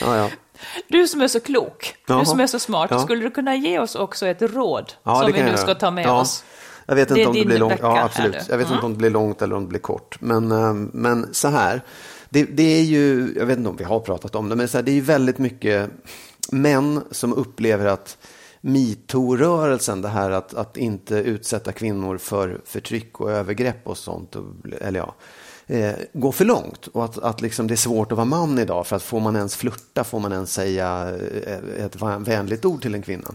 [0.00, 0.28] ja, ja.
[0.88, 2.18] Du som är så klok, Jaha.
[2.20, 2.98] du som är så smart, Ja.
[2.98, 6.04] skulle du kunna ge oss också ett råd Ja, som vi nu ska ta med
[6.06, 6.20] ja.
[6.20, 6.44] oss?
[6.86, 7.74] Jag vet inte om det blir långt.
[7.82, 8.34] Ja, absolut.
[8.48, 8.74] Jag vet Mm.
[8.74, 10.16] inte om det blir långt eller om det blir kort.
[10.20, 11.82] Men, eh, men så här,
[12.28, 14.78] det, det är ju, jag vet inte om vi har pratat om det, men så
[14.78, 15.90] här, det är ju väldigt mycket
[16.50, 18.18] män som upplever att
[18.60, 24.36] metoo-rörelsen, det här att, att inte utsätta kvinnor för förtryck och övergrepp och sånt,
[24.80, 25.14] eller ja,
[25.66, 26.86] eh, går för långt.
[26.86, 29.36] Och att, att liksom det är svårt att vara man idag, för att får man
[29.36, 33.34] ens flirta, får man ens säga eh, ett vänligt ord till en kvinna.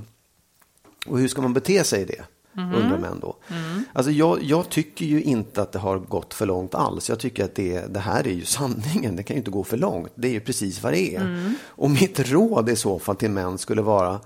[1.07, 2.23] Och hur ska man bete sig i det?
[2.57, 3.35] Undrar män då.
[3.93, 7.09] Alltså jag, jag tycker ju inte att det har gått för långt alls.
[7.09, 9.15] Jag tycker att det, det här är ju sanningen.
[9.15, 10.11] Det kan ju inte gå för långt.
[10.15, 11.53] Det är ju precis vad det är.
[11.65, 14.19] Och mitt råd i så fall till män skulle vara,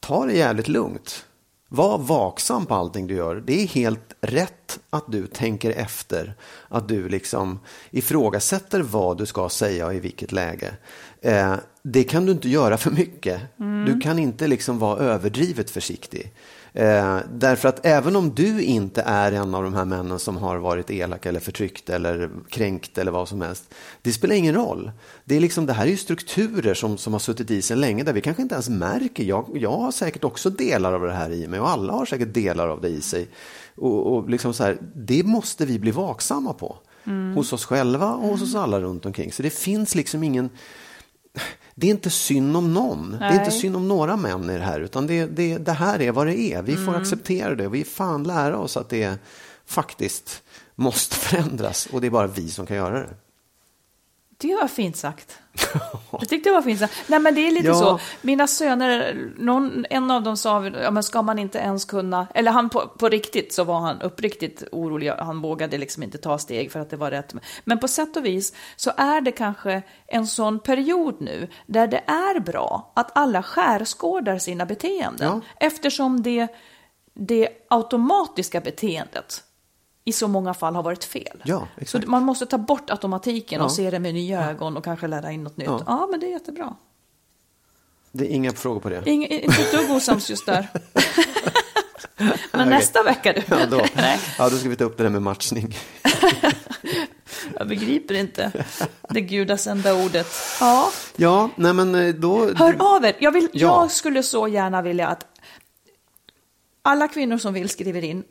[0.00, 1.24] ta det jävligt lugnt.
[1.68, 3.42] Var vaksam på allting du gör.
[3.46, 6.34] Det är helt rätt att du tänker efter.
[6.68, 7.58] Att du liksom
[7.90, 10.74] ifrågasätter vad du ska säga och i vilket läge.
[11.20, 13.40] Eh, det kan du inte göra för mycket.
[13.86, 16.32] Du kan inte liksom vara överdrivet försiktig.
[16.76, 20.56] Eh, därför att även om du inte är en av de här männen som har
[20.56, 23.74] varit elak eller förtryckt eller kränkt eller vad som helst.
[24.02, 24.90] Det spelar ingen roll.
[25.24, 28.04] Det, är liksom, det här är ju strukturer som, som har suttit i sig länge
[28.04, 29.24] där vi kanske inte ens märker.
[29.24, 32.34] Jag, jag har säkert också delar av det här i mig och alla har säkert
[32.34, 33.28] delar av det i sig.
[33.76, 36.76] Och, och liksom så här, det måste vi bli vaksamma på.
[37.34, 39.32] Hos oss själva och hos oss alla runt omkring.
[39.32, 40.50] Så det finns liksom ingen
[41.78, 43.10] det är inte synd om någon.
[43.10, 43.60] Det är inte Nej.
[43.60, 44.80] synd om några män i det här.
[44.80, 46.62] Utan det, det, det här är vad det är.
[46.62, 46.86] Vi Mm.
[46.86, 47.68] får acceptera det.
[47.68, 49.18] Vi fan lära oss att det
[49.66, 50.42] faktiskt
[50.74, 51.86] måste förändras.
[51.92, 53.08] Och det är bara vi som kan göra det.
[54.38, 55.38] Det var fint sagt.
[56.12, 56.94] Jag tyckte det var fint sagt.
[57.06, 57.74] Nej, men det är lite Ja.
[57.74, 57.98] så.
[58.22, 62.50] Mina söner, någon, en av dem sa, ja, men ska man inte ens kunna, eller
[62.50, 65.10] han på, på riktigt så var han uppriktigt orolig.
[65.18, 67.34] Han vågade liksom inte ta steg för att det var rätt.
[67.64, 72.02] Men på sätt och vis så är det kanske en sån period nu där det
[72.06, 75.28] är bra att alla skärskådar sina beteenden.
[75.58, 75.66] Ja.
[75.66, 76.48] Eftersom det,
[77.14, 79.42] det automatiska beteendet
[80.08, 81.42] i så många fall har varit fel.
[81.44, 82.04] Ja, exakt.
[82.04, 83.64] Så man måste ta bort automatiken Ja.
[83.64, 85.66] och se det med nya ögon och kanske lära in något nytt.
[85.66, 86.08] Ja, Ja.
[86.10, 86.74] men det är jättebra.
[88.12, 89.02] Det är inga frågor på det.
[89.06, 90.68] Ing, inte ett dugg osams just där.
[92.52, 93.42] men nästa vecka du.
[93.48, 93.80] Ja, då,
[94.38, 95.76] ja, då ska vi ta upp det där med matchning.
[97.58, 98.64] jag begriper inte
[99.08, 100.26] det gudasända ordet.
[100.60, 102.54] Ja, Ja, nej men eh, då...
[102.54, 103.16] hör av er.
[103.18, 103.82] Jag, vill, Ja.
[103.82, 105.26] jag skulle så gärna vilja att
[106.82, 108.24] alla kvinnor som vill skriver in.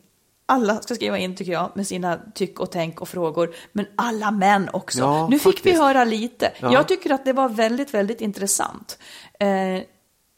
[0.46, 3.52] Alla ska skriva in tycker jag med sina tyck och tänk och frågor.
[3.72, 5.00] Men alla män också.
[5.00, 5.78] Ja, nu fick vi faktiskt.
[5.82, 6.52] höra lite.
[6.60, 6.74] Ja.
[6.74, 8.98] Jag tycker att det var väldigt, väldigt intressant.
[9.40, 9.48] Eh,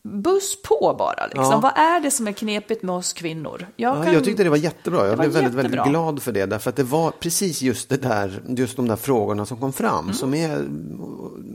[0.04, 1.44] buss på bara liksom.
[1.52, 1.60] Ja.
[1.60, 3.68] Vad är det som är knepigt med oss kvinnor?
[3.76, 5.02] Jag, Ja, kan- jag tyckte det var jättebra.
[5.02, 5.62] Jag var blev väldigt, jättebra.
[5.78, 6.46] väldigt glad för det.
[6.46, 10.14] Därför att det var precis just, det där, just de där frågorna som kom fram.
[10.14, 10.68] Som är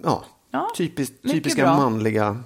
[0.02, 0.24] ja,
[0.54, 0.66] Mm.
[0.76, 2.36] Typiskt, typiska manliga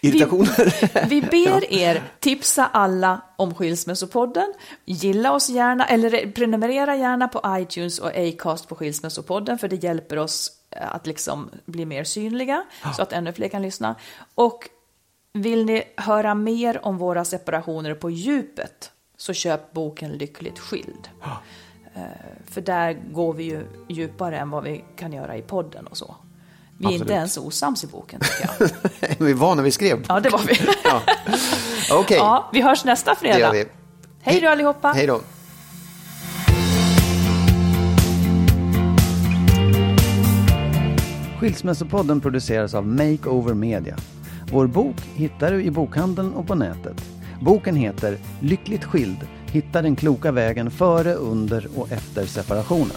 [0.00, 1.08] irritationer.
[1.08, 4.54] Vi, vi ber er tipsa alla om Skilsmässopodden.
[4.84, 10.18] Gilla oss gärna, eller prenumerera gärna på iTunes och Acast på Skilsmässopodden, för det hjälper
[10.18, 12.64] oss eh, att liksom bli mer synliga,
[12.96, 13.94] så att ännu fler kan lyssna.
[14.34, 14.68] Och
[15.32, 21.08] vill ni höra mer om våra separationer på djupet, så köp boken Lyckligt skild.
[21.94, 22.02] Eh,
[22.46, 26.16] För där går vi ju djupare än vad vi kan göra i podden och så.
[26.80, 27.16] Vi är inte Absolut.
[27.16, 28.70] ens osams i boken, tycker jag.
[29.26, 30.04] vi var när vi skrev.
[30.08, 30.60] Ja, det var vi.
[30.84, 31.00] Ja.
[31.92, 33.52] Okej, Ja, vi hörs nästa det gör fredag.
[33.52, 33.64] vi.
[34.22, 34.88] Hej då allihopa.
[34.92, 35.20] Hej då.
[41.40, 43.96] Skilsmässopodden produceras av Makeover Media.
[44.52, 47.04] Vår bok hittar du i bokhandeln och på nätet.
[47.40, 49.16] Boken heter Lyckligt skild.
[49.46, 52.96] Hitta den kloka vägen före, under och efter separationen.